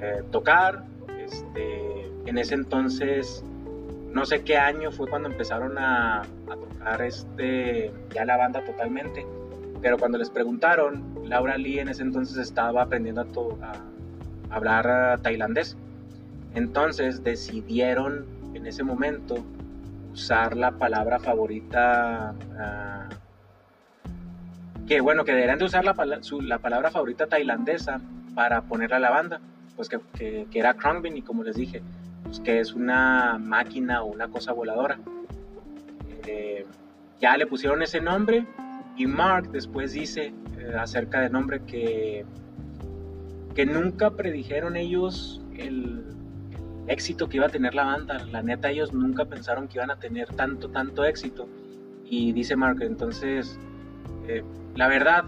eh, 0.00 0.22
tocar. 0.30 0.84
Este, 1.26 2.06
en 2.26 2.38
ese 2.38 2.54
entonces, 2.54 3.44
no 4.12 4.24
sé 4.24 4.42
qué 4.42 4.56
año 4.56 4.90
fue 4.90 5.08
cuando 5.08 5.28
empezaron 5.28 5.76
a, 5.78 6.22
tocar 6.46 7.02
este, 7.02 7.92
ya 8.14 8.24
la 8.24 8.36
banda 8.36 8.64
totalmente 8.64 9.26
pero 9.80 9.98
cuando 9.98 10.18
les 10.18 10.30
preguntaron, 10.30 11.04
Laura 11.24 11.56
Lee 11.56 11.78
en 11.78 11.88
ese 11.88 12.02
entonces 12.02 12.38
estaba 12.38 12.82
aprendiendo 12.82 13.22
a, 13.62 13.72
hablar 14.50 15.20
tailandés. 15.22 15.76
Entonces 16.54 17.22
decidieron 17.22 18.26
en 18.54 18.66
ese 18.66 18.82
momento 18.82 19.36
usar 20.12 20.56
la 20.56 20.72
palabra 20.72 21.18
favorita, 21.18 22.34
ah, 22.58 23.08
que 24.86 25.00
bueno, 25.00 25.24
que 25.24 25.32
deberían 25.32 25.58
de 25.58 25.66
usar 25.66 25.84
la, 25.84 25.94
la, 26.42 26.58
palabra 26.58 26.90
favorita 26.90 27.26
tailandesa 27.26 28.00
para 28.34 28.62
ponerla 28.62 28.96
a 28.96 29.00
la 29.00 29.10
banda, 29.10 29.40
pues 29.76 29.88
que, 29.88 29.98
que, 30.50 30.58
era 30.58 30.74
Krongbin 30.74 31.16
y 31.16 31.22
como 31.22 31.44
les 31.44 31.56
dije, 31.56 31.82
pues 32.24 32.40
que 32.40 32.60
es 32.60 32.72
una 32.72 33.38
máquina 33.38 34.02
o 34.02 34.06
una 34.06 34.28
cosa 34.28 34.52
voladora. 34.52 34.98
Eh, 36.26 36.64
ya 37.20 37.36
le 37.36 37.46
pusieron 37.46 37.82
ese 37.82 38.00
nombre 38.00 38.46
y 38.96 39.06
Mark 39.06 39.50
después 39.52 39.92
dice 39.92 40.32
eh, 40.58 40.72
acerca 40.78 41.20
del 41.20 41.32
nombre 41.32 41.60
que, 41.64 42.24
que 43.54 43.66
nunca 43.66 44.10
predijeron 44.10 44.76
ellos 44.76 45.40
el, 45.56 46.06
éxito 46.88 47.28
que 47.28 47.38
iba 47.38 47.46
a 47.46 47.50
tener 47.50 47.74
la 47.74 47.84
banda. 47.84 48.24
La 48.30 48.42
neta, 48.42 48.70
ellos 48.70 48.92
nunca 48.92 49.24
pensaron 49.24 49.68
que 49.68 49.78
iban 49.78 49.90
a 49.90 49.96
tener 49.96 50.28
tanto, 50.34 50.68
tanto 50.70 51.04
éxito. 51.04 51.48
Y 52.04 52.32
dice 52.32 52.56
Mark, 52.56 52.78
entonces, 52.82 53.58
eh, 54.28 54.42
la 54.74 54.88
verdad, 54.88 55.24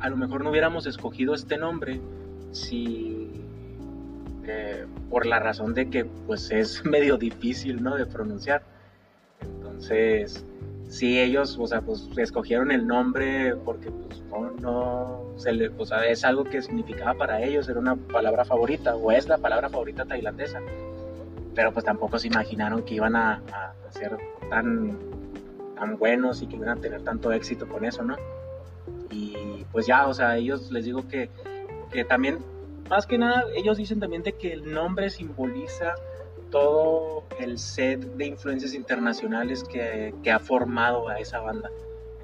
a 0.00 0.08
lo 0.08 0.16
mejor 0.16 0.42
no 0.42 0.50
hubiéramos 0.50 0.86
escogido 0.86 1.34
este 1.34 1.58
nombre 1.58 2.00
si 2.50 3.17
por 5.10 5.26
la 5.26 5.38
razón 5.38 5.74
de 5.74 5.90
que 5.90 6.04
pues 6.04 6.50
es 6.50 6.84
medio 6.86 7.16
difícil, 7.16 7.82
¿no? 7.82 7.96
De 7.96 8.06
pronunciar. 8.06 8.62
Entonces, 9.40 10.44
sí 10.88 11.20
ellos, 11.20 11.56
o 11.60 11.66
sea, 11.66 11.80
pues 11.80 12.08
escogieron 12.16 12.70
el 12.70 12.86
nombre 12.86 13.54
porque 13.64 13.90
pues 13.90 14.20
no, 14.30 14.50
no 14.60 15.28
se 15.36 15.52
le, 15.52 15.68
o 15.68 15.84
sea, 15.84 16.04
es 16.06 16.24
algo 16.24 16.44
que 16.44 16.62
significaba 16.62 17.14
para 17.14 17.42
ellos, 17.42 17.68
era 17.68 17.78
una 17.78 17.94
palabra 17.96 18.44
favorita 18.44 18.96
o 18.96 19.12
es 19.12 19.28
la 19.28 19.38
palabra 19.38 19.68
favorita 19.68 20.04
tailandesa. 20.04 20.60
Pero 21.54 21.72
pues 21.72 21.84
tampoco 21.84 22.18
se 22.18 22.28
imaginaron 22.28 22.82
que 22.82 22.94
iban 22.94 23.16
a, 23.16 23.42
ser 23.90 24.16
tan, 24.50 24.98
tan 25.76 25.98
buenos 25.98 26.42
y 26.42 26.46
que 26.46 26.56
iban 26.56 26.68
a 26.68 26.76
tener 26.76 27.02
tanto 27.02 27.32
éxito 27.32 27.66
con 27.68 27.84
eso, 27.84 28.02
¿no? 28.02 28.16
Y 29.10 29.64
pues 29.72 29.86
ya, 29.86 30.06
o 30.06 30.14
sea, 30.14 30.36
ellos 30.36 30.70
les 30.70 30.84
digo 30.84 31.06
que, 31.08 31.30
que 31.90 32.04
también, 32.04 32.38
más 32.88 33.06
que 33.06 33.18
nada, 33.18 33.44
ellos 33.54 33.76
dicen 33.76 34.00
también 34.00 34.22
de 34.22 34.32
que 34.32 34.52
el 34.52 34.72
nombre 34.72 35.10
simboliza 35.10 35.94
todo 36.50 37.24
el 37.38 37.58
set 37.58 38.00
de 38.16 38.26
influencias 38.26 38.74
internacionales 38.74 39.64
que, 39.64 40.12
ha 40.30 40.38
formado 40.38 41.08
a 41.08 41.18
esa 41.18 41.40
banda. 41.40 41.70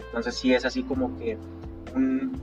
Entonces 0.06 0.34
sí 0.34 0.54
es 0.54 0.64
así 0.64 0.82
como 0.82 1.18
que 1.18 1.36
un, 1.94 2.40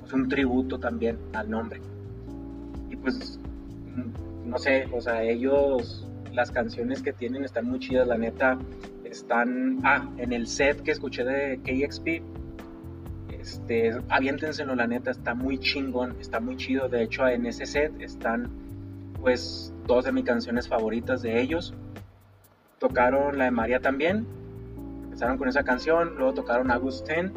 pues 0.00 0.12
un 0.12 0.28
tributo 0.28 0.78
también 0.78 1.18
al 1.32 1.50
nombre. 1.50 1.80
Y 2.90 2.96
pues, 2.96 3.38
no 4.44 4.58
sé, 4.58 4.88
o 4.92 5.00
sea, 5.00 5.22
ellos, 5.22 6.06
las 6.32 6.50
canciones 6.50 7.02
que 7.02 7.12
tienen 7.12 7.44
están 7.44 7.66
muy 7.66 7.78
chidas, 7.78 8.06
la 8.06 8.18
neta, 8.18 8.58
están, 9.04 9.80
ah, 9.84 10.08
en 10.18 10.32
el 10.32 10.46
set 10.46 10.82
que 10.82 10.90
escuché 10.90 11.24
de 11.24 11.58
KXP, 11.58 12.22
este, 13.46 13.92
aviéntenselo, 14.08 14.74
la 14.74 14.88
neta, 14.88 15.12
está 15.12 15.34
muy 15.34 15.58
chingón, 15.58 16.16
está 16.20 16.40
muy 16.40 16.56
chido, 16.56 16.88
de 16.88 17.04
hecho 17.04 17.28
en 17.28 17.46
ese 17.46 17.64
set 17.64 17.92
están 18.00 18.50
pues 19.20 19.72
dos 19.86 20.04
de 20.04 20.10
mis 20.10 20.24
canciones 20.24 20.66
favoritas 20.66 21.22
de 21.22 21.40
ellos. 21.40 21.72
Tocaron 22.80 23.38
la 23.38 23.44
de 23.44 23.50
María 23.52 23.78
también. 23.78 24.26
Empezaron 25.04 25.38
con 25.38 25.48
esa 25.48 25.62
canción, 25.62 26.16
luego 26.16 26.34
tocaron 26.34 26.72
Augustine, 26.72 27.30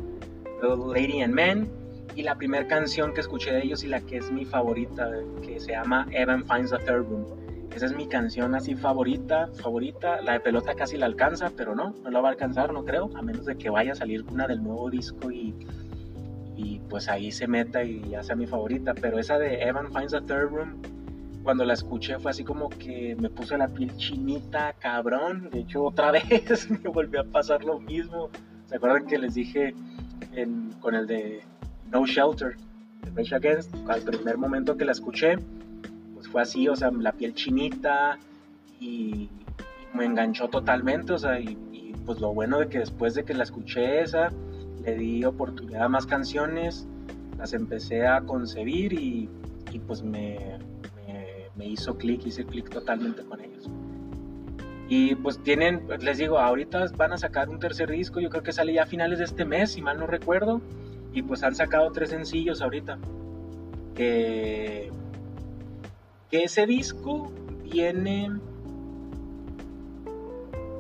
Little 0.62 0.88
Lady 0.88 1.22
and 1.22 1.34
Men 1.34 1.69
y 2.15 2.24
la 2.24 2.36
primera 2.36 2.67
canción 2.67 3.13
que 3.13 3.22
escuché 3.22 3.52
de 3.52 3.62
ellos 3.63 3.84
y 3.84 3.88
la 3.88 4.02
que 4.02 4.17
es 4.17 4.32
mi 4.32 4.45
favorita, 4.45 5.12
que 5.43 5.60
se 5.60 5.72
llama 5.74 6.08
Evan 6.12 6.43
Finds 6.43 6.72
the 6.72 6.80
Third 6.80 7.08
Room. 7.08 7.26
Esa 7.74 7.86
es 7.86 7.95
mi 7.95 8.08
canción 8.08 8.56
así 8.56 8.74
favorita, 8.76 9.48
favorita. 9.62 10.22
La 10.22 10.34
de 10.34 10.39
pelota 10.39 10.74
casi 10.74 10.98
la 10.98 11.06
alcanza, 11.06 11.52
pero 11.56 11.76
no, 11.76 11.93
no 12.04 12.10
la 12.10 12.19
va 12.19 12.30
a 12.30 12.32
alcanzar, 12.32 12.74
no 12.74 12.84
creo, 12.84 13.12
a 13.15 13.22
menos 13.22 13.45
de 13.45 13.56
que 13.56 13.69
vaya 13.69 13.91
a 13.91 13.95
salir 13.95 14.26
una 14.32 14.48
del 14.48 14.63
nuevo 14.63 14.89
disco 14.89 15.30
y, 15.32 15.54
y 16.62 16.82
pues 16.89 17.08
ahí 17.08 17.32
se 17.32 17.48
meta 17.48 17.84
y 17.84 18.02
ya 18.10 18.22
sea 18.22 18.36
mi 18.36 18.45
favorita. 18.45 18.93
Pero 18.93 19.17
esa 19.17 19.39
de 19.39 19.62
Evan 19.62 19.93
Finds 19.93 20.12
the 20.12 20.22
Third 20.22 20.50
Room 20.50 20.82
cuando 21.43 21.63
la 21.63 21.74
escuché 21.74 22.19
fue 22.19 22.32
así 22.32 22.43
como 22.43 22.67
que 22.69 23.15
me 23.17 23.30
puse 23.30 23.58
la 23.58 23.69
piel 23.69 23.95
chinita, 23.95 24.74
cabrón. 24.74 25.50
De 25.52 25.60
hecho, 25.60 25.86
otra 25.86 26.12
vez 26.30 26.69
me 26.69 26.89
volvió 26.89 27.22
a 27.22 27.24
pasar 27.24 27.63
lo 27.63 27.80
mismo. 27.80 28.30
¿Se 28.65 28.76
acuerdan 28.76 29.08
que 29.08 29.17
les 29.17 29.36
dije 29.36 29.74
con 30.82 30.95
el 30.95 31.08
de 31.08 31.41
No 31.91 32.06
Shelter, 32.06 32.58
de 33.04 33.12
Rage 33.15 33.36
Against? 33.36 33.74
Al 33.88 34.02
primer 34.02 34.38
momento 34.38 34.76
que 34.76 34.84
la 34.84 34.91
escuché, 34.91 35.38
pues 36.13 36.28
fue 36.28 36.41
así, 36.41 36.67
o 36.67 36.76
sea, 36.76 36.91
la 36.91 37.13
piel 37.13 37.34
chinita 37.34 38.19
y, 38.80 39.30
me 39.91 40.06
enganchó 40.06 40.50
totalmente, 40.50 41.13
o 41.13 41.17
sea, 41.17 41.39
y, 41.39 41.58
y, 41.72 41.93
pues 42.06 42.19
lo 42.19 42.32
bueno 42.32 42.60
de 42.60 42.67
que 42.67 42.78
después 42.78 43.15
de 43.15 43.24
que 43.24 43.34
la 43.34 43.41
escuché 43.41 44.04
esa, 44.04 44.30
le 44.84 44.96
di 44.96 45.24
oportunidad 45.26 45.84
a 45.84 45.89
más 45.89 46.06
canciones, 46.06 46.88
las 47.38 47.54
empecé 47.54 48.08
a 48.08 48.22
concebir 48.22 48.94
y, 48.94 49.30
y 49.72 49.80
pues 49.80 50.04
me, 50.04 50.60
me 51.56 51.68
hizo 51.68 51.98
clic, 51.98 52.26
hice 52.26 52.46
clic 52.46 52.70
totalmente 52.70 53.22
con 53.24 53.42
ellos. 53.42 53.70
Y 54.88 55.13
pues 55.15 55.38
tienen, 55.44 55.86
les 56.00 56.18
digo, 56.18 56.39
ahorita 56.39 56.88
van 56.98 57.13
a 57.13 57.18
sacar 57.18 57.50
un 57.50 57.60
tercer 57.60 57.92
disco, 57.92 58.20
yo 58.20 58.30
creo 58.30 58.42
que 58.42 58.52
sale 58.52 58.74
ya 58.74 58.84
a 58.84 58.86
finales 58.88 59.20
de 59.20 59.26
este 59.26 59.46
mes, 59.46 59.74
si 59.74 59.82
mal 59.82 60.00
no 60.00 60.08
recuerdo. 60.08 60.62
Y 61.13 61.22
pues 61.22 61.44
han 61.44 61.54
sacado 61.54 61.92
tres 61.92 62.10
sencillos 62.10 62.62
ahorita. 62.62 62.98
Que, 63.94 64.89
que 66.32 66.44
ese 66.44 66.65
disco 66.65 67.32
viene... 67.72 68.32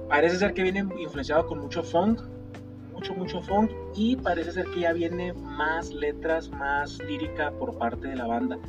Parece 0.07 0.37
ser 0.37 0.53
que 0.53 0.63
viene 0.63 0.79
influenciado 0.97 1.45
con 1.45 1.59
mucho 1.59 1.83
funk, 1.83 2.21
mucho, 2.99 3.13
mucho 3.13 3.41
funk. 3.41 3.71
Y 3.95 4.17
parece 4.17 4.51
ser 4.51 4.65
que 4.65 4.81
ya 4.81 4.93
viene 4.93 5.33
más 5.33 5.91
letras, 5.93 6.49
más 6.49 6.99
lírica 6.99 7.51
por 7.51 7.77
parte 7.77 8.09
de 8.09 8.15
la 8.15 8.27
banda 8.27 8.59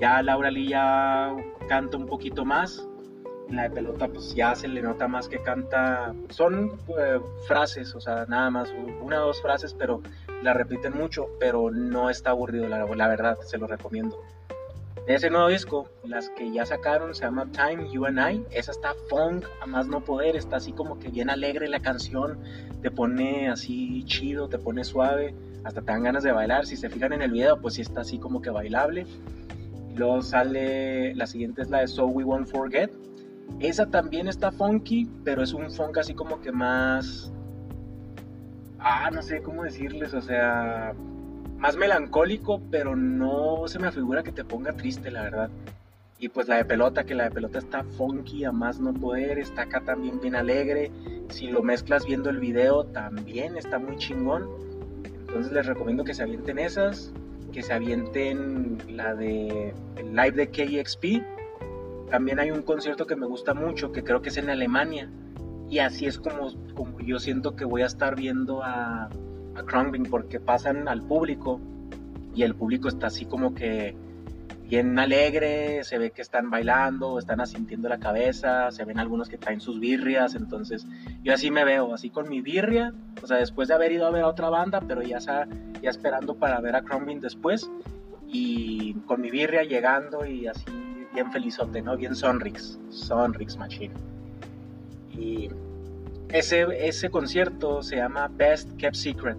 Ya 0.00 0.20
Laura 0.22 0.50
Lee 0.50 0.72
canta 1.68 1.96
un 1.96 2.06
poquito 2.06 2.44
más. 2.44 2.86
La 3.48 3.64
de 3.64 3.70
pelota 3.70 4.08
pues 4.08 4.34
ya 4.34 4.54
se 4.54 4.66
le 4.66 4.82
nota 4.82 5.06
más 5.06 5.28
que 5.28 5.38
canta. 5.42 6.14
Son 6.30 6.72
eh, 6.98 7.20
frases, 7.46 7.94
o 7.94 8.00
sea, 8.00 8.24
nada 8.26 8.50
más, 8.50 8.72
una 9.00 9.22
o 9.22 9.26
dos 9.26 9.42
frases, 9.42 9.74
pero 9.74 10.00
la 10.42 10.54
repiten 10.54 10.94
mucho, 10.96 11.26
pero 11.38 11.70
no 11.70 12.08
está 12.08 12.30
aburrido, 12.30 12.66
la, 12.66 12.84
la 12.84 13.08
verdad, 13.08 13.38
se 13.42 13.58
lo 13.58 13.66
recomiendo. 13.66 14.18
De 15.06 15.16
ese 15.16 15.30
nuevo 15.30 15.48
disco, 15.48 15.88
las 16.04 16.30
que 16.30 16.52
ya 16.52 16.64
sacaron 16.64 17.12
se 17.12 17.24
llama 17.24 17.50
Time, 17.50 17.90
You 17.90 18.06
and 18.06 18.20
I. 18.20 18.46
Esa 18.52 18.70
está 18.70 18.94
funk, 19.08 19.44
a 19.60 19.66
más 19.66 19.88
no 19.88 20.00
poder, 20.00 20.36
está 20.36 20.56
así 20.56 20.72
como 20.72 21.00
que 21.00 21.08
bien 21.08 21.28
alegre 21.28 21.68
la 21.68 21.80
canción, 21.80 22.38
te 22.82 22.90
pone 22.92 23.48
así 23.48 24.04
chido, 24.04 24.48
te 24.48 24.58
pone 24.58 24.84
suave, 24.84 25.34
hasta 25.64 25.80
te 25.80 25.90
dan 25.90 26.04
ganas 26.04 26.22
de 26.22 26.30
bailar. 26.30 26.66
Si 26.66 26.76
se 26.76 26.88
fijan 26.88 27.12
en 27.12 27.22
el 27.22 27.32
video, 27.32 27.60
pues 27.60 27.74
sí 27.74 27.82
está 27.82 28.02
así 28.02 28.20
como 28.20 28.40
que 28.40 28.50
bailable. 28.50 29.04
luego 29.96 30.22
sale, 30.22 31.16
la 31.16 31.26
siguiente 31.26 31.62
es 31.62 31.70
la 31.70 31.80
de 31.80 31.88
So 31.88 32.06
We 32.06 32.22
Won't 32.22 32.48
Forget. 32.48 32.92
Esa 33.58 33.86
también 33.86 34.28
está 34.28 34.52
funky, 34.52 35.10
pero 35.24 35.42
es 35.42 35.52
un 35.52 35.68
funk 35.68 35.98
así 35.98 36.14
como 36.14 36.40
que 36.40 36.52
más... 36.52 37.32
Ah, 38.78 39.10
no 39.12 39.20
sé 39.20 39.42
cómo 39.42 39.64
decirles, 39.64 40.14
o 40.14 40.20
sea, 40.20 40.94
más 41.62 41.76
melancólico, 41.76 42.60
pero 42.72 42.96
no 42.96 43.68
se 43.68 43.78
me 43.78 43.92
figura 43.92 44.24
que 44.24 44.32
te 44.32 44.44
ponga 44.44 44.72
triste, 44.72 45.12
la 45.12 45.22
verdad. 45.22 45.50
Y 46.18 46.28
pues 46.28 46.48
la 46.48 46.56
de 46.56 46.64
pelota, 46.64 47.04
que 47.04 47.14
la 47.14 47.24
de 47.24 47.30
pelota 47.30 47.60
está 47.60 47.84
funky 47.84 48.44
a 48.44 48.50
más 48.50 48.80
no 48.80 48.92
poder, 48.92 49.38
está 49.38 49.62
acá 49.62 49.80
también 49.80 50.20
bien 50.20 50.34
alegre. 50.34 50.90
Si 51.28 51.46
lo 51.46 51.62
mezclas 51.62 52.04
viendo 52.04 52.30
el 52.30 52.40
video, 52.40 52.82
también 52.86 53.56
está 53.56 53.78
muy 53.78 53.96
chingón. 53.96 54.48
Entonces 55.04 55.52
les 55.52 55.64
recomiendo 55.64 56.02
que 56.02 56.14
se 56.14 56.24
avienten 56.24 56.58
esas, 56.58 57.12
que 57.52 57.62
se 57.62 57.72
avienten 57.72 58.78
la 58.88 59.14
de 59.14 59.72
live 60.02 60.32
de 60.32 60.48
KXP. 60.48 62.10
También 62.10 62.40
hay 62.40 62.50
un 62.50 62.62
concierto 62.62 63.06
que 63.06 63.14
me 63.14 63.26
gusta 63.26 63.54
mucho, 63.54 63.92
que 63.92 64.02
creo 64.02 64.20
que 64.20 64.30
es 64.30 64.36
en 64.36 64.50
Alemania. 64.50 65.08
Y 65.70 65.78
así 65.78 66.06
es 66.06 66.18
como, 66.18 66.52
como 66.74 66.98
yo 66.98 67.20
siento 67.20 67.54
que 67.54 67.64
voy 67.64 67.82
a 67.82 67.86
estar 67.86 68.16
viendo 68.16 68.64
a, 68.64 69.10
a 69.56 69.62
Krongbin 69.62 70.04
porque 70.04 70.40
pasan 70.40 70.88
al 70.88 71.02
público 71.02 71.60
y 72.34 72.42
el 72.42 72.54
público 72.54 72.88
está 72.88 73.08
así 73.08 73.24
como 73.26 73.54
que 73.54 73.94
bien 74.72 74.98
alegre, 74.98 75.84
se 75.84 75.98
ve 75.98 76.12
que 76.12 76.22
están 76.22 76.48
bailando, 76.48 77.18
están 77.18 77.42
asintiendo 77.42 77.90
la 77.90 77.98
cabeza, 77.98 78.70
se 78.70 78.86
ven 78.86 78.98
algunos 78.98 79.28
que 79.28 79.36
traen 79.36 79.60
sus 79.60 79.78
birrias, 79.78 80.34
entonces 80.34 80.86
yo 81.22 81.34
así 81.34 81.50
me 81.50 81.64
veo, 81.64 81.92
así 81.92 82.08
con 82.08 82.28
mi 82.28 82.40
birria, 82.40 82.94
o 83.22 83.26
sea, 83.26 83.36
después 83.36 83.68
de 83.68 83.74
haber 83.74 83.92
ido 83.92 84.06
a 84.06 84.10
ver 84.10 84.22
a 84.22 84.28
otra 84.28 84.48
banda, 84.48 84.80
pero 84.80 85.02
ya, 85.02 85.18
ya 85.18 85.90
esperando 85.90 86.36
para 86.36 86.58
ver 86.60 86.74
a 86.74 86.82
Krongbin 86.82 87.20
después 87.20 87.70
y 88.26 88.94
con 89.06 89.20
mi 89.20 89.30
birria 89.30 89.62
llegando 89.62 90.24
y 90.24 90.46
así 90.46 90.64
bien 91.12 91.30
felizote, 91.30 91.82
¿no? 91.82 91.96
Bien 91.96 92.14
Sonrix, 92.14 92.78
Sonrix 92.88 93.56
Machine. 93.58 93.92
Y 95.12 95.50
ese, 96.32 96.66
ese 96.88 97.10
concierto 97.10 97.82
se 97.82 97.96
llama 97.96 98.28
Best 98.28 98.72
Kept 98.76 98.96
Secret. 98.96 99.36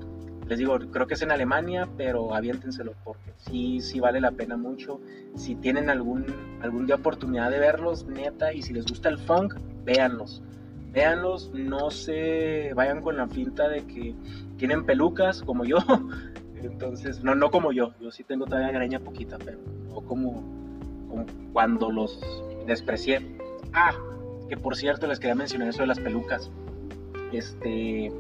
Les 0.48 0.60
digo, 0.60 0.78
creo 0.92 1.08
que 1.08 1.14
es 1.14 1.22
en 1.22 1.32
Alemania, 1.32 1.88
pero 1.98 2.36
aviéntenselo 2.36 2.94
porque 3.04 3.32
sí, 3.38 3.80
sí 3.82 4.00
vale 4.00 4.20
la 4.20 4.32
pena 4.32 4.58
mucho. 4.58 5.00
Si 5.36 5.56
tienen 5.56 5.90
algún, 5.90 6.26
algún 6.62 6.86
día 6.86 6.96
oportunidad 6.96 7.50
de 7.50 7.60
verlos, 7.60 8.06
neta, 8.06 8.54
y 8.54 8.62
si 8.62 8.74
les 8.74 8.86
gusta 8.86 9.10
el 9.10 9.18
funk, 9.18 9.56
véanlos. 9.86 10.44
Véanlos, 10.92 11.52
no 11.54 11.90
se 11.90 12.74
vayan 12.76 13.02
con 13.02 13.18
la 13.18 13.28
finta 13.28 13.70
de 13.70 13.86
que 13.86 14.14
tienen 14.58 14.86
pelucas 14.86 15.42
como 15.42 15.66
yo. 15.66 15.78
Entonces, 16.62 17.24
no, 17.24 17.36
no 17.36 17.50
como 17.50 17.72
yo, 17.72 17.94
yo 18.00 18.12
sí 18.12 18.24
tengo 18.24 18.46
todavía 18.46 18.72
greña 18.72 19.00
poquita, 19.00 19.38
pero 19.44 19.58
no 19.90 20.02
como, 20.02 20.44
como 21.10 21.26
cuando 21.54 21.90
los 21.90 22.22
desprecié. 22.68 23.38
Ah, 23.74 23.94
que 24.48 24.58
por 24.58 24.76
cierto 24.76 25.08
les 25.08 25.20
quería 25.20 25.36
mencionar 25.36 25.70
eso 25.70 25.82
de 25.82 25.88
las 25.88 26.00
pelucas. 26.00 26.52
Este, 27.34 28.12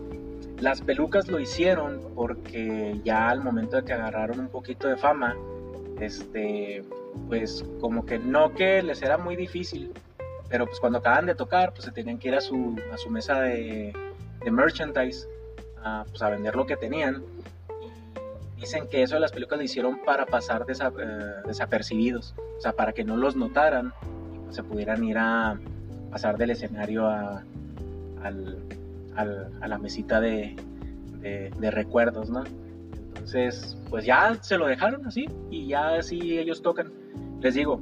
las 0.59 0.81
pelucas 0.81 1.27
lo 1.27 1.39
hicieron 1.39 2.01
porque 2.15 2.99
ya 3.03 3.29
al 3.29 3.43
momento 3.43 3.77
de 3.77 3.83
que 3.83 3.93
agarraron 3.93 4.39
un 4.39 4.47
poquito 4.49 4.87
de 4.87 4.97
fama, 4.97 5.35
este, 5.99 6.83
pues 7.27 7.63
como 7.79 8.05
que 8.05 8.17
no 8.17 8.53
que 8.53 8.81
les 8.81 9.01
era 9.01 9.17
muy 9.17 9.35
difícil, 9.35 9.91
pero 10.49 10.65
pues 10.65 10.79
cuando 10.79 10.99
acaban 10.99 11.25
de 11.25 11.35
tocar, 11.35 11.73
pues 11.73 11.85
se 11.85 11.91
tenían 11.91 12.17
que 12.17 12.29
ir 12.29 12.35
a 12.35 12.41
su, 12.41 12.75
a 12.91 12.97
su 12.97 13.09
mesa 13.09 13.41
de, 13.41 13.93
de 14.43 14.51
merchandise, 14.51 15.27
a, 15.83 16.05
pues 16.09 16.21
vender 16.21 16.55
lo 16.55 16.65
que 16.65 16.77
tenían. 16.77 17.23
Dicen 18.57 18.87
que 18.87 19.03
eso 19.03 19.15
de 19.15 19.21
las 19.21 19.31
pelucas 19.31 19.57
lo 19.57 19.63
hicieron 19.65 19.99
para 20.05 20.25
pasar 20.25 20.65
eh, 20.69 21.41
desapercibidos, 21.45 22.33
o 22.57 22.61
sea, 22.61 22.71
para 22.71 22.93
que 22.93 23.03
no 23.03 23.17
los 23.17 23.35
notaran 23.35 23.93
y 24.33 24.37
pues, 24.39 24.55
se 24.55 24.63
pudieran 24.63 25.03
ir 25.03 25.17
a 25.17 25.59
pasar 26.09 26.37
del 26.37 26.51
escenario 26.51 27.05
a, 27.07 27.43
al, 28.23 28.57
a 29.15 29.67
la 29.67 29.77
mesita 29.77 30.19
de, 30.21 30.55
recuerdos, 31.59 32.29
¿no? 32.29 32.43
Entonces, 33.07 33.77
pues 33.89 34.05
ya 34.05 34.37
se 34.41 34.57
lo 34.57 34.67
dejaron 34.67 35.05
así 35.05 35.27
y 35.49 35.67
ya 35.67 35.95
así 35.95 36.37
ellos 36.37 36.61
tocan. 36.61 36.91
Les 37.41 37.53
digo, 37.53 37.81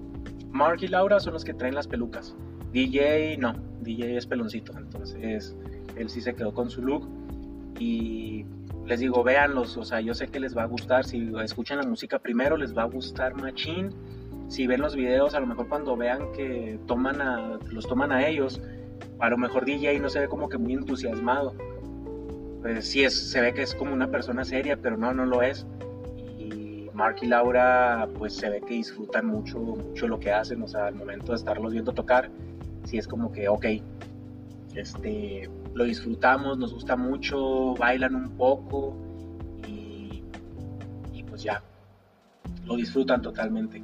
Mark 0.51 0.79
y 0.81 0.87
Laura 0.87 1.19
son 1.19 1.33
los 1.33 1.43
que 1.43 1.53
traen 1.53 1.75
las 1.75 1.87
pelucas. 1.87 2.35
DJ 2.71 3.37
no, 3.37 3.53
DJ 3.81 4.17
es 4.17 4.27
peloncito, 4.27 4.77
entonces 4.77 5.55
él 5.95 6.09
sí 6.09 6.21
se 6.21 6.33
quedó 6.33 6.53
con 6.53 6.69
su 6.69 6.81
look 6.81 7.07
y 7.79 8.45
les 8.85 8.99
digo, 8.99 9.23
véanlos, 9.23 9.77
o 9.77 9.83
sea, 9.83 10.01
yo 10.01 10.13
sé 10.13 10.27
que 10.27 10.39
les 10.39 10.55
va 10.55 10.63
a 10.63 10.65
gustar, 10.65 11.05
si 11.05 11.31
escuchan 11.43 11.77
la 11.77 11.85
música 11.85 12.19
primero 12.19 12.57
les 12.57 12.75
va 12.75 12.83
a 12.83 12.85
gustar 12.85 13.35
machín, 13.35 13.91
si 14.47 14.67
ven 14.67 14.81
los 14.81 14.95
videos, 14.95 15.33
a 15.33 15.39
lo 15.39 15.47
mejor 15.47 15.67
cuando 15.69 15.95
vean 15.95 16.31
que 16.33 16.79
toman 16.87 17.21
a, 17.21 17.59
los 17.69 17.87
toman 17.87 18.11
a 18.11 18.27
ellos, 18.27 18.61
a 19.21 19.29
lo 19.29 19.38
mejor 19.38 19.65
DJ 19.65 19.99
no 19.99 20.10
se 20.10 20.19
ve 20.19 20.27
como 20.27 20.49
que 20.49 20.57
muy 20.57 20.73
entusiasmado. 20.73 21.53
Pues 22.62 22.88
sí, 22.89 23.03
es, 23.03 23.31
se 23.31 23.39
ve 23.39 23.53
que 23.53 23.62
es 23.62 23.75
como 23.75 23.93
una 23.93 24.10
persona 24.10 24.43
seria, 24.43 24.77
pero 24.77 24.97
no, 24.97 25.13
no 25.13 25.25
lo 25.25 25.43
es. 25.43 25.65
Y 26.39 26.89
Mark 26.93 27.17
y 27.21 27.27
Laura, 27.27 28.10
pues 28.17 28.36
se 28.36 28.49
ve 28.49 28.62
que 28.62 28.73
disfrutan 28.73 29.27
mucho, 29.27 29.60
mucho 29.60 30.07
lo 30.07 30.19
que 30.19 30.31
hacen, 30.31 30.62
o 30.63 30.67
sea, 30.67 30.88
al 30.88 30.95
momento 30.95 31.31
de 31.31 31.38
estarlos 31.38 31.71
viendo 31.71 31.93
tocar, 31.93 32.31
sí 32.84 32.97
es 32.97 33.07
como 33.07 33.31
que, 33.31 33.47
ok, 33.47 33.65
este, 34.75 35.47
lo 35.75 35.84
disfrutamos, 35.84 36.57
nos 36.57 36.73
gusta 36.73 36.95
mucho, 36.95 37.75
bailan 37.75 38.15
un 38.15 38.38
poco 38.38 38.95
y, 39.67 40.23
y 41.13 41.23
pues 41.23 41.43
ya, 41.43 41.62
lo 42.65 42.75
disfrutan 42.75 43.21
totalmente. 43.21 43.84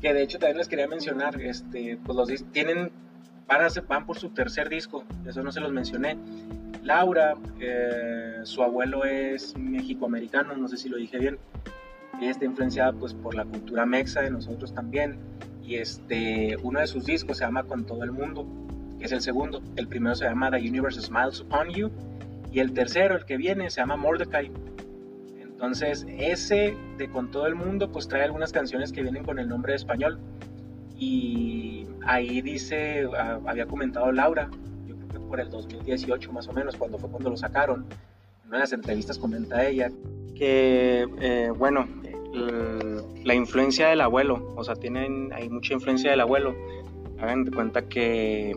Que 0.00 0.12
de 0.12 0.22
hecho 0.22 0.38
también 0.38 0.58
les 0.58 0.68
quería 0.68 0.88
mencionar, 0.88 1.40
este, 1.40 1.98
pues 2.04 2.16
los 2.16 2.52
tienen 2.52 2.90
van, 3.46 4.06
por 4.06 4.18
su 4.18 4.30
tercer 4.30 4.68
disco, 4.68 5.04
eso 5.26 5.42
no 5.42 5.52
se 5.52 5.60
los 5.60 5.72
mencioné. 5.72 6.16
Laura, 6.82 7.34
eh, 7.60 8.40
su 8.44 8.62
abuelo 8.62 9.04
es 9.04 9.56
mexicoamericano, 9.56 10.56
no 10.56 10.68
sé 10.68 10.76
si 10.76 10.88
lo 10.88 10.96
dije 10.96 11.18
bien. 11.18 11.38
Ella 12.20 12.30
está 12.30 12.44
influenciada 12.44 12.92
pues 12.92 13.12
por 13.12 13.34
la 13.34 13.44
cultura 13.44 13.84
mexa 13.84 14.22
de 14.22 14.30
nosotros 14.30 14.72
también. 14.72 15.18
Y 15.62 15.76
este, 15.76 16.56
uno 16.62 16.80
de 16.80 16.86
sus 16.86 17.04
discos 17.04 17.38
se 17.38 17.44
llama 17.44 17.64
Con 17.64 17.84
todo 17.84 18.04
el 18.04 18.12
mundo, 18.12 18.46
que 18.98 19.06
es 19.06 19.12
el 19.12 19.20
segundo. 19.20 19.62
El 19.76 19.88
primero 19.88 20.14
se 20.14 20.24
llama 20.24 20.50
The 20.50 20.58
Universe 20.58 21.00
Smiles 21.00 21.40
Upon 21.40 21.70
You. 21.70 21.90
Y 22.52 22.60
el 22.60 22.72
tercero, 22.72 23.16
el 23.16 23.24
que 23.24 23.36
viene, 23.36 23.68
se 23.70 23.80
llama 23.80 23.96
Mordecai. 23.96 24.50
Entonces, 25.40 26.06
ese 26.08 26.76
de 26.98 27.08
Con 27.08 27.30
todo 27.30 27.46
el 27.46 27.54
mundo, 27.54 27.90
pues 27.90 28.08
trae 28.08 28.22
algunas 28.22 28.52
canciones 28.52 28.92
que 28.92 29.02
vienen 29.02 29.24
con 29.24 29.38
el 29.38 29.48
nombre 29.48 29.72
de 29.72 29.76
español. 29.76 30.18
Y 30.98 31.86
ahí 32.06 32.40
dice, 32.40 33.06
ah, 33.16 33.38
había 33.46 33.66
comentado 33.66 34.10
Laura, 34.12 34.48
yo 34.86 34.96
creo 34.96 35.08
que 35.08 35.20
por 35.20 35.40
el 35.40 35.50
2018 35.50 36.32
más 36.32 36.48
o 36.48 36.52
menos, 36.52 36.76
cuando 36.76 36.98
fue 36.98 37.10
cuando 37.10 37.30
lo 37.30 37.36
sacaron, 37.36 37.86
en 38.42 38.48
una 38.48 38.58
de 38.58 38.62
las 38.62 38.72
entrevistas 38.72 39.18
comenta 39.18 39.66
ella 39.66 39.90
que, 40.34 41.06
eh, 41.20 41.50
bueno, 41.56 41.86
la 43.24 43.34
influencia 43.34 43.88
del 43.88 44.00
abuelo, 44.02 44.52
o 44.56 44.64
sea, 44.64 44.74
tienen, 44.76 45.32
hay 45.32 45.48
mucha 45.48 45.72
influencia 45.72 46.10
del 46.10 46.20
abuelo. 46.20 46.54
Hagan 47.18 47.44
de 47.44 47.50
cuenta 47.50 47.88
que 47.88 48.54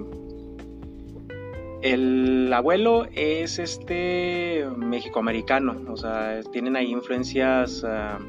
el 1.82 2.52
abuelo 2.52 3.08
es 3.14 3.58
este 3.58 4.66
mexicoamericano, 4.76 5.82
o 5.88 5.96
sea, 5.96 6.42
tienen 6.52 6.76
ahí 6.76 6.92
influencias, 6.92 7.86
ah, 7.86 8.20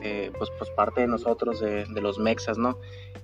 pues, 0.00 0.50
pues 0.56 0.70
parte 0.70 1.00
de 1.00 1.08
nosotros, 1.08 1.60
de 1.60 2.00
los 2.00 2.18
mexas, 2.20 2.56
¿no? 2.56 2.78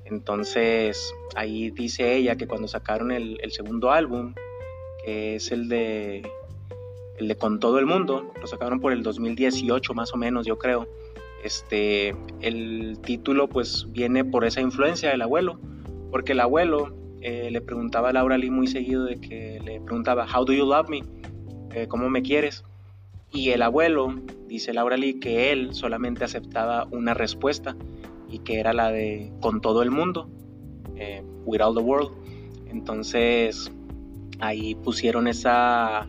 Entonces 0.08 1.12
ahí 1.34 1.70
dice 1.70 2.16
ella 2.16 2.36
que 2.36 2.46
cuando 2.46 2.68
sacaron 2.68 3.10
el, 3.10 3.38
segundo 3.50 3.90
álbum, 3.90 4.34
que 5.04 5.36
es 5.36 5.50
el 5.50 5.68
de, 5.68 6.22
el 7.18 7.28
de 7.28 7.36
Con 7.36 7.58
todo 7.58 7.78
el 7.78 7.86
mundo, 7.86 8.32
lo 8.40 8.46
sacaron 8.46 8.80
por 8.80 8.92
el 8.92 9.02
2018 9.02 9.94
más 9.94 10.14
o 10.14 10.16
menos, 10.16 10.46
yo 10.46 10.58
creo. 10.58 10.88
Este, 11.42 12.14
el 12.40 12.98
título 13.02 13.48
pues 13.48 13.86
viene 13.90 14.24
por 14.24 14.44
esa 14.44 14.60
influencia 14.60 15.10
del 15.10 15.22
abuelo, 15.22 15.58
porque 16.10 16.32
el 16.32 16.40
abuelo 16.40 16.94
eh, 17.20 17.50
le 17.50 17.60
preguntaba 17.60 18.10
a 18.10 18.12
Laura 18.12 18.38
Lee 18.38 18.50
muy 18.50 18.68
seguido 18.68 19.04
de 19.04 19.20
que 19.20 19.60
le 19.64 19.80
preguntaba, 19.80 20.26
How 20.32 20.44
do 20.44 20.52
you 20.52 20.66
love 20.66 20.88
me? 20.88 21.02
Eh, 21.72 21.88
¿Cómo 21.88 22.08
me 22.08 22.22
quieres? 22.22 22.64
Y 23.32 23.50
el 23.50 23.62
abuelo, 23.62 24.14
dice 24.46 24.72
Laura 24.72 24.96
Lee, 24.96 25.18
que 25.18 25.50
él 25.50 25.74
solamente 25.74 26.24
aceptaba 26.24 26.86
una 26.92 27.12
respuesta 27.12 27.76
y 28.28 28.40
que 28.40 28.60
era 28.60 28.72
la 28.72 28.90
de 28.90 29.32
Con 29.40 29.60
todo 29.60 29.82
el 29.82 29.90
mundo, 29.90 30.28
eh, 30.96 31.22
With 31.44 31.60
All 31.60 31.74
the 31.74 31.82
World. 31.82 32.10
Entonces 32.68 33.70
ahí 34.40 34.74
pusieron 34.74 35.28
esa, 35.28 36.06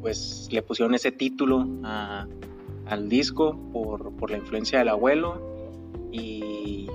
pues 0.00 0.48
le 0.50 0.62
pusieron 0.62 0.94
ese 0.94 1.12
título 1.12 1.66
al 1.82 3.08
disco 3.08 3.58
por, 3.72 4.14
por, 4.16 4.30
la 4.30 4.38
influencia 4.38 4.78
del 4.78 4.88
abuelo 4.88 5.40
y, 6.12 6.88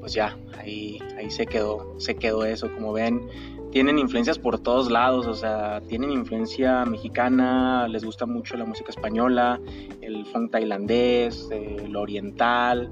pues 0.00 0.12
ya, 0.12 0.36
ahí, 0.58 0.98
ahí 1.16 1.30
se 1.30 1.46
quedó, 1.46 1.94
se 1.98 2.16
quedó 2.16 2.44
eso, 2.44 2.72
como 2.72 2.92
ven, 2.92 3.28
tienen 3.70 3.98
influencias 3.98 4.38
por 4.38 4.58
todos 4.58 4.90
lados, 4.90 5.26
o 5.26 5.34
sea, 5.34 5.80
tienen 5.88 6.10
influencia 6.10 6.84
mexicana, 6.84 7.86
les 7.88 8.04
gusta 8.04 8.24
mucho 8.24 8.56
la 8.56 8.64
música 8.64 8.90
española, 8.90 9.60
el 10.00 10.24
funk 10.26 10.52
tailandés, 10.52 11.48
el 11.50 11.94
oriental, 11.94 12.90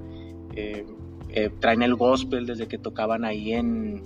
eh, 0.57 0.85
eh, 1.29 1.51
traen 1.61 1.83
el 1.83 1.95
gospel 1.95 2.47
desde 2.47 2.67
que 2.67 2.79
tocaban 2.79 3.25
ahí 3.25 3.53
en, 3.53 4.03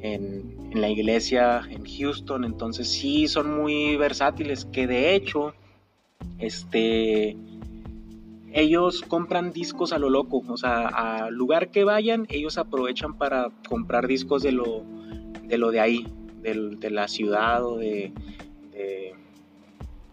en, 0.00 0.60
la 0.74 0.88
iglesia 0.88 1.62
en 1.68 1.84
Houston, 1.84 2.44
entonces 2.44 2.88
sí 2.88 3.28
son 3.28 3.60
muy 3.60 3.96
versátiles, 3.96 4.64
que 4.64 4.86
de 4.86 5.14
hecho, 5.14 5.52
este, 6.38 7.36
ellos 8.52 9.02
compran 9.02 9.52
discos 9.52 9.92
a 9.92 9.98
lo 9.98 10.08
loco, 10.08 10.42
o 10.48 10.56
sea, 10.56 10.88
al 10.88 11.34
lugar 11.34 11.70
que 11.70 11.84
vayan, 11.84 12.26
ellos 12.30 12.56
aprovechan 12.56 13.18
para 13.18 13.50
comprar 13.68 14.06
discos 14.06 14.42
de 14.42 14.52
lo 14.52 14.82
de 15.44 15.58
lo 15.58 15.70
de 15.70 15.80
ahí, 15.80 16.06
de 16.40 16.90
la 16.90 17.08
ciudad 17.08 17.64
o 17.64 17.76
de, 17.76 18.12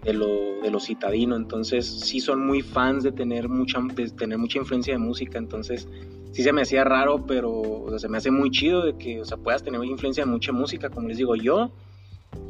de, 0.03 0.13
lo, 0.13 0.61
de 0.61 0.71
lo 0.71 0.79
citadino. 0.79 1.35
Entonces 1.35 1.85
sí 1.85 2.19
son 2.19 2.45
muy 2.45 2.61
fans 2.61 3.03
de 3.03 3.11
tener 3.11 3.49
mucha, 3.49 3.79
de 3.93 4.09
tener 4.09 4.37
mucha 4.37 4.59
influencia 4.59 4.93
de 4.93 4.99
música. 4.99 5.37
Entonces 5.37 5.87
sí 6.31 6.43
se 6.43 6.53
me 6.53 6.61
hacía 6.61 6.83
raro, 6.83 7.25
pero 7.25 7.85
se 7.97 8.07
me 8.07 8.17
hace 8.17 8.31
muy 8.31 8.51
chido 8.51 8.85
de 8.85 8.97
que 8.97 9.21
o 9.21 9.25
sea, 9.25 9.37
puedas 9.37 9.63
tener 9.63 9.83
influencia 9.83 10.25
de 10.25 10.31
mucha 10.31 10.51
música. 10.51 10.89
Como 10.89 11.07
les 11.07 11.17
digo, 11.17 11.35
yo, 11.35 11.71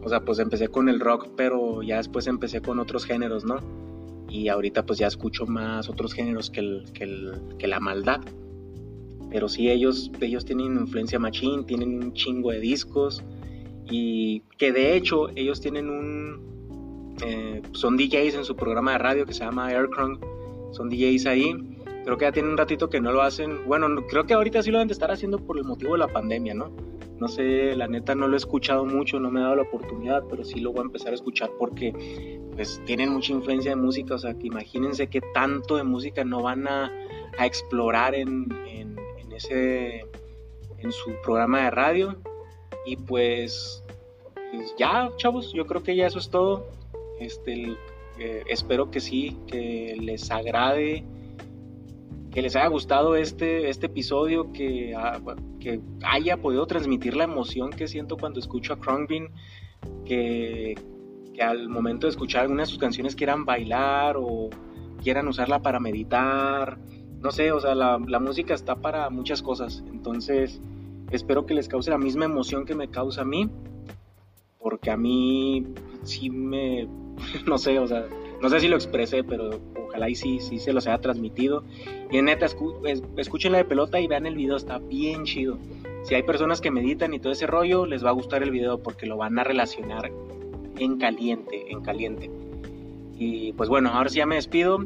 o 0.03 0.09
sea, 0.09 0.21
pues 0.21 0.39
empecé 0.39 0.67
con 0.67 0.89
el 0.89 0.99
rock, 0.99 1.29
pero 1.35 1.81
ya 1.83 1.97
después 1.97 2.27
empecé 2.27 2.61
con 2.61 2.79
otros 2.79 3.05
géneros, 3.05 3.45
¿no? 3.45 3.57
Y 4.29 4.47
ahorita 4.47 4.85
pues 4.85 4.99
ya 4.99 5.07
escucho 5.07 5.45
más 5.47 5.89
otros 5.89 6.13
géneros 6.13 6.49
que, 6.49 6.59
el, 6.59 6.85
que, 7.57 7.67
la 7.67 7.79
maldad. 7.79 8.21
Pero 9.31 9.49
sí, 9.49 9.69
ellos, 9.69 10.11
ellos 10.21 10.45
tienen 10.45 10.73
influencia 10.75 11.19
machine, 11.19 11.63
tienen 11.63 12.03
un 12.03 12.13
chingo 12.13 12.51
de 12.51 12.59
discos. 12.59 13.23
Y 13.89 14.41
que 14.57 14.71
de 14.71 14.95
hecho, 14.95 15.29
ellos 15.35 15.61
tienen 15.61 15.89
un. 15.89 16.58
Eh, 17.25 17.61
son 17.73 17.97
DJs 17.97 18.35
en 18.35 18.45
su 18.45 18.55
programa 18.55 18.93
de 18.93 18.97
radio 18.97 19.25
que 19.25 19.33
se 19.33 19.43
llama 19.43 19.67
Aircron. 19.67 20.19
Son 20.71 20.89
DJs 20.89 21.25
ahí. 21.25 21.53
Creo 22.05 22.17
que 22.17 22.25
ya 22.25 22.31
tienen 22.31 22.51
un 22.51 22.57
ratito 22.57 22.89
que 22.89 23.01
no 23.01 23.11
lo 23.11 23.21
hacen. 23.21 23.65
Bueno, 23.65 23.87
creo 24.07 24.25
que 24.25 24.33
ahorita 24.33 24.63
sí 24.63 24.71
lo 24.71 24.77
deben 24.77 24.87
de 24.87 24.93
estar 24.93 25.11
haciendo 25.11 25.39
por 25.39 25.57
el 25.57 25.63
motivo 25.63 25.93
de 25.93 25.99
la 25.99 26.07
pandemia, 26.07 26.53
¿no? 26.53 26.71
No 27.19 27.27
sé, 27.27 27.75
la 27.75 27.87
neta 27.87 28.15
no 28.15 28.27
lo 28.27 28.35
he 28.35 28.37
escuchado 28.37 28.85
mucho, 28.85 29.19
no 29.19 29.29
me 29.29 29.41
he 29.41 29.43
dado 29.43 29.57
la 29.57 29.63
oportunidad, 29.63 30.23
pero 30.29 30.45
sí 30.45 30.61
lo 30.61 30.71
voy 30.71 30.79
a 30.79 30.83
empezar 30.83 31.11
a 31.11 31.15
escuchar 31.15 31.49
porque 31.59 32.39
pues 32.55 32.81
tienen 32.85 33.09
mucha 33.09 33.33
influencia 33.33 33.71
de 33.71 33.75
música, 33.75 34.15
o 34.15 34.17
sea, 34.17 34.33
que 34.33 34.47
imagínense 34.47 35.07
qué 35.07 35.19
tanto 35.33 35.75
de 35.75 35.83
música 35.83 36.23
no 36.23 36.41
van 36.41 36.65
a, 36.67 36.89
a 37.37 37.45
explorar 37.45 38.15
en, 38.15 38.47
en 40.81 40.91
su 40.91 41.11
programa 41.23 41.63
de 41.63 41.71
radio. 41.71 42.15
Y 42.85 42.95
pues, 42.95 43.83
pues, 44.51 44.73
ya, 44.77 45.09
chavos, 45.17 45.53
yo 45.53 45.65
creo 45.65 45.83
que 45.83 45.95
ya 45.95 46.07
eso 46.07 46.19
es 46.19 46.29
todo. 46.29 46.67
Este, 47.19 47.75
eh, 48.19 48.43
espero 48.47 48.91
que 48.91 48.99
sí, 48.99 49.37
que 49.47 49.97
les 49.99 50.29
agrade, 50.31 51.03
que 52.31 52.41
les 52.41 52.55
haya 52.55 52.67
gustado 52.67 53.15
este, 53.15 53.69
este 53.69 53.87
episodio, 53.87 54.51
que, 54.51 54.95
que 55.59 55.81
haya 56.03 56.37
podido 56.37 56.65
transmitir 56.65 57.15
la 57.15 57.23
emoción 57.23 57.71
que 57.71 57.87
siento 57.87 58.17
cuando 58.17 58.39
escucho 58.39 58.73
a 58.73 58.79
Krongbin, 58.79 59.29
que, 60.05 60.75
que 61.33 61.41
al 61.41 61.69
momento 61.69 62.07
de 62.07 62.11
escuchar 62.11 62.43
algunas 62.43 62.67
de 62.67 62.71
sus 62.71 62.79
canciones 62.79 63.15
quieran 63.15 63.45
bailar 63.45 64.15
o 64.17 64.49
quieran 65.01 65.27
usarla 65.27 65.61
para 65.61 65.79
meditar 65.79 66.77
no 67.21 67.31
sé, 67.31 67.51
o 67.51 67.59
sea, 67.59 67.75
la, 67.75 67.97
música 68.19 68.53
está 68.53 68.75
para 68.75 69.09
muchas 69.09 69.41
cosas. 69.41 69.83
Entonces, 69.91 70.61
espero 71.11 71.45
que 71.45 71.53
les 71.53 71.67
cause 71.67 71.89
la 71.89 71.97
misma 71.97 72.25
emoción 72.25 72.65
que 72.65 72.75
me 72.75 72.89
causa 72.89 73.21
a 73.21 73.25
mí. 73.25 73.49
Porque 74.59 74.91
a 74.91 74.97
mí 74.97 75.65
sí 76.03 76.29
me, 76.29 76.87
no 77.45 77.57
sé, 77.57 77.79
o 77.79 77.87
sea, 77.87 78.05
no 78.41 78.49
sé 78.49 78.59
si 78.59 78.67
lo 78.67 78.75
expresé, 78.75 79.23
pero 79.23 79.49
ojalá 79.87 80.09
y 80.09 80.15
sí, 80.15 80.39
sí 80.39 80.59
se 80.59 80.73
los 80.73 80.87
haya 80.87 80.99
transmitido. 80.99 81.63
Y 82.11 82.17
en 82.17 82.25
neta, 82.25 82.45
escuchen 83.17 83.51
la 83.51 83.59
de 83.59 83.65
pelota 83.65 83.99
y 83.99 84.07
vean 84.07 84.25
el 84.25 84.35
video, 84.35 84.55
está 84.55 84.77
bien 84.77 85.25
chido. 85.25 85.57
Si 86.03 86.15
hay 86.15 86.23
personas 86.23 86.61
que 86.61 86.71
meditan 86.71 87.13
y 87.13 87.19
todo 87.19 87.33
ese 87.33 87.47
rollo, 87.47 87.85
les 87.85 88.03
va 88.03 88.09
a 88.09 88.13
gustar 88.13 88.43
el 88.43 88.51
video 88.51 88.81
porque 88.81 89.05
lo 89.05 89.17
van 89.17 89.37
a 89.37 89.43
relacionar 89.43 90.11
en 90.77 90.97
caliente, 90.97 91.71
en 91.71 91.81
caliente. 91.81 92.31
Y 93.17 93.51
pues 93.53 93.67
bueno, 93.67 93.89
ahora 93.89 94.09
sí 94.09 94.17
ya 94.17 94.25
me 94.25 94.35
despido, 94.35 94.85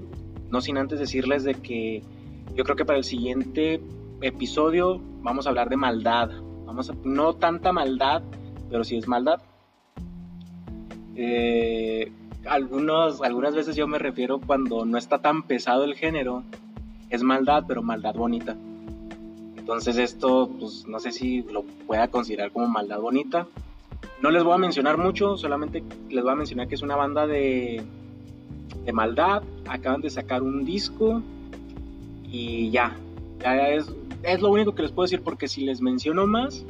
no 0.49 0.61
sin 0.61 0.77
antes 0.77 0.99
decirles 0.99 1.43
de 1.43 1.53
que 1.53 2.01
yo 2.55 2.63
creo 2.63 2.75
que 2.75 2.85
para 2.85 2.97
el 2.97 3.03
siguiente 3.03 3.79
episodio 4.21 4.99
vamos 5.21 5.45
a 5.45 5.49
hablar 5.49 5.69
de 5.69 5.77
maldad. 5.77 6.31
Vamos 6.65 6.89
a, 6.89 6.95
no 7.03 7.35
tanta 7.35 7.71
maldad, 7.71 8.23
pero 8.69 8.83
sí 8.83 8.97
es 8.97 9.07
maldad. 9.07 9.41
Eh, 11.15 11.62
algunos, 12.45 13.21
algunas 13.21 13.55
veces 13.55 13.75
yo 13.75 13.87
me 13.87 13.99
refiero 13.99 14.39
cuando 14.39 14.85
no 14.85 14.97
está 14.97 15.19
tan 15.19 15.43
pesado 15.43 15.83
el 15.83 15.95
género, 15.95 16.43
es 17.09 17.23
maldad, 17.23 17.63
pero 17.67 17.83
maldad 17.83 18.15
bonita. 18.15 18.55
Entonces 19.57 19.97
esto, 19.97 20.49
pues 20.59 20.85
no 20.87 20.99
sé 20.99 21.11
si 21.11 21.43
lo 21.43 21.63
pueda 21.63 22.07
considerar 22.09 22.51
como 22.51 22.67
maldad 22.67 22.99
bonita. 22.99 23.47
No 24.21 24.29
les 24.29 24.43
voy 24.43 24.53
a 24.53 24.57
mencionar 24.57 24.97
mucho, 24.97 25.37
solamente 25.37 25.83
les 26.09 26.23
voy 26.23 26.33
a 26.33 26.35
mencionar 26.35 26.67
que 26.67 26.75
es 26.75 26.81
una 26.81 26.95
banda 26.95 27.27
de, 27.27 27.81
de 28.83 28.93
maldad. 28.93 29.43
Acaban 29.67 30.01
de 30.01 30.09
sacar 30.09 30.43
un 30.43 30.65
disco 30.65 31.21
y 32.23 32.71
ya, 32.71 32.97
es, 33.45 33.93
es 34.23 34.41
lo 34.41 34.49
único 34.49 34.75
que 34.75 34.81
les 34.81 34.91
puedo 34.91 35.05
decir 35.05 35.21
porque 35.21 35.47
si 35.47 35.63
les 35.63 35.81
menciono 35.81 36.27
más, 36.27 36.65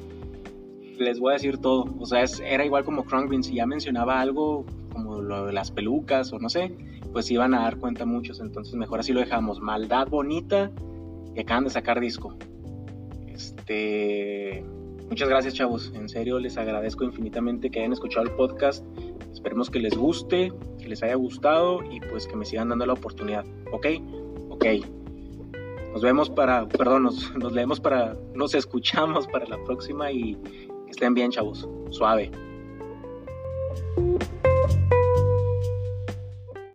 les 1.00 1.20
voy 1.20 1.32
a 1.32 1.34
decir 1.34 1.58
todo. 1.58 1.86
O 2.00 2.06
sea, 2.06 2.24
era 2.46 2.66
igual 2.66 2.84
como 2.84 3.06
Krongbin, 3.06 3.44
si 3.44 3.56
ya 3.56 3.66
mencionaba 3.66 4.20
algo 4.20 4.66
como 4.94 5.22
lo 5.22 5.48
de 5.48 5.54
las 5.54 5.72
pelucas 5.72 6.32
o 6.32 6.40
no 6.40 6.50
sé, 6.50 6.76
pues 7.12 7.30
iban 7.32 7.54
a 7.54 7.64
dar 7.64 7.78
cuenta 7.78 8.06
muchos. 8.06 8.40
Entonces 8.40 8.76
mejor 8.76 9.00
así 9.00 9.12
lo 9.12 9.20
dejamos. 9.20 9.60
Maldad 9.60 10.08
bonita 10.08 10.72
que 11.34 11.42
acaban 11.42 11.66
de 11.66 11.72
sacar 11.72 12.00
disco. 12.00 12.36
Este. 13.28 14.64
Muchas 15.10 15.30
gracias, 15.30 15.54
chavos. 15.54 15.92
En 15.96 16.10
serio, 16.10 16.40
les 16.40 16.58
agradezco 16.58 17.04
infinitamente 17.04 17.70
que 17.70 17.80
hayan 17.80 17.94
escuchado 17.94 18.26
el 18.26 18.32
podcast. 18.32 18.86
Esperemos 19.32 19.70
que 19.70 19.80
les 19.80 19.96
guste, 19.96 20.52
que 20.80 20.88
les 20.88 21.04
haya 21.04 21.16
gustado 21.16 21.84
y 21.92 22.00
pues 22.00 22.26
que 22.26 22.36
me 22.36 22.46
sigan 22.46 22.70
dando 22.70 22.86
la 22.86 22.94
oportunidad. 22.94 23.46
¿Ok? 23.72 23.88
Ok. 24.50 24.66
Nos 25.92 26.02
vemos 26.02 26.30
para, 26.30 26.68
perdón, 26.68 27.04
nos, 27.04 27.36
nos 27.38 27.54
leemos 27.54 27.80
para, 27.80 28.18
nos 28.34 28.56
escuchamos 28.56 29.28
para 29.28 29.46
la 29.46 29.64
próxima 29.64 30.12
y 30.12 30.36
que 30.86 30.92
estén 30.92 31.14
bien, 31.14 31.30
chavos. 31.30 31.68
Suave. 31.92 32.32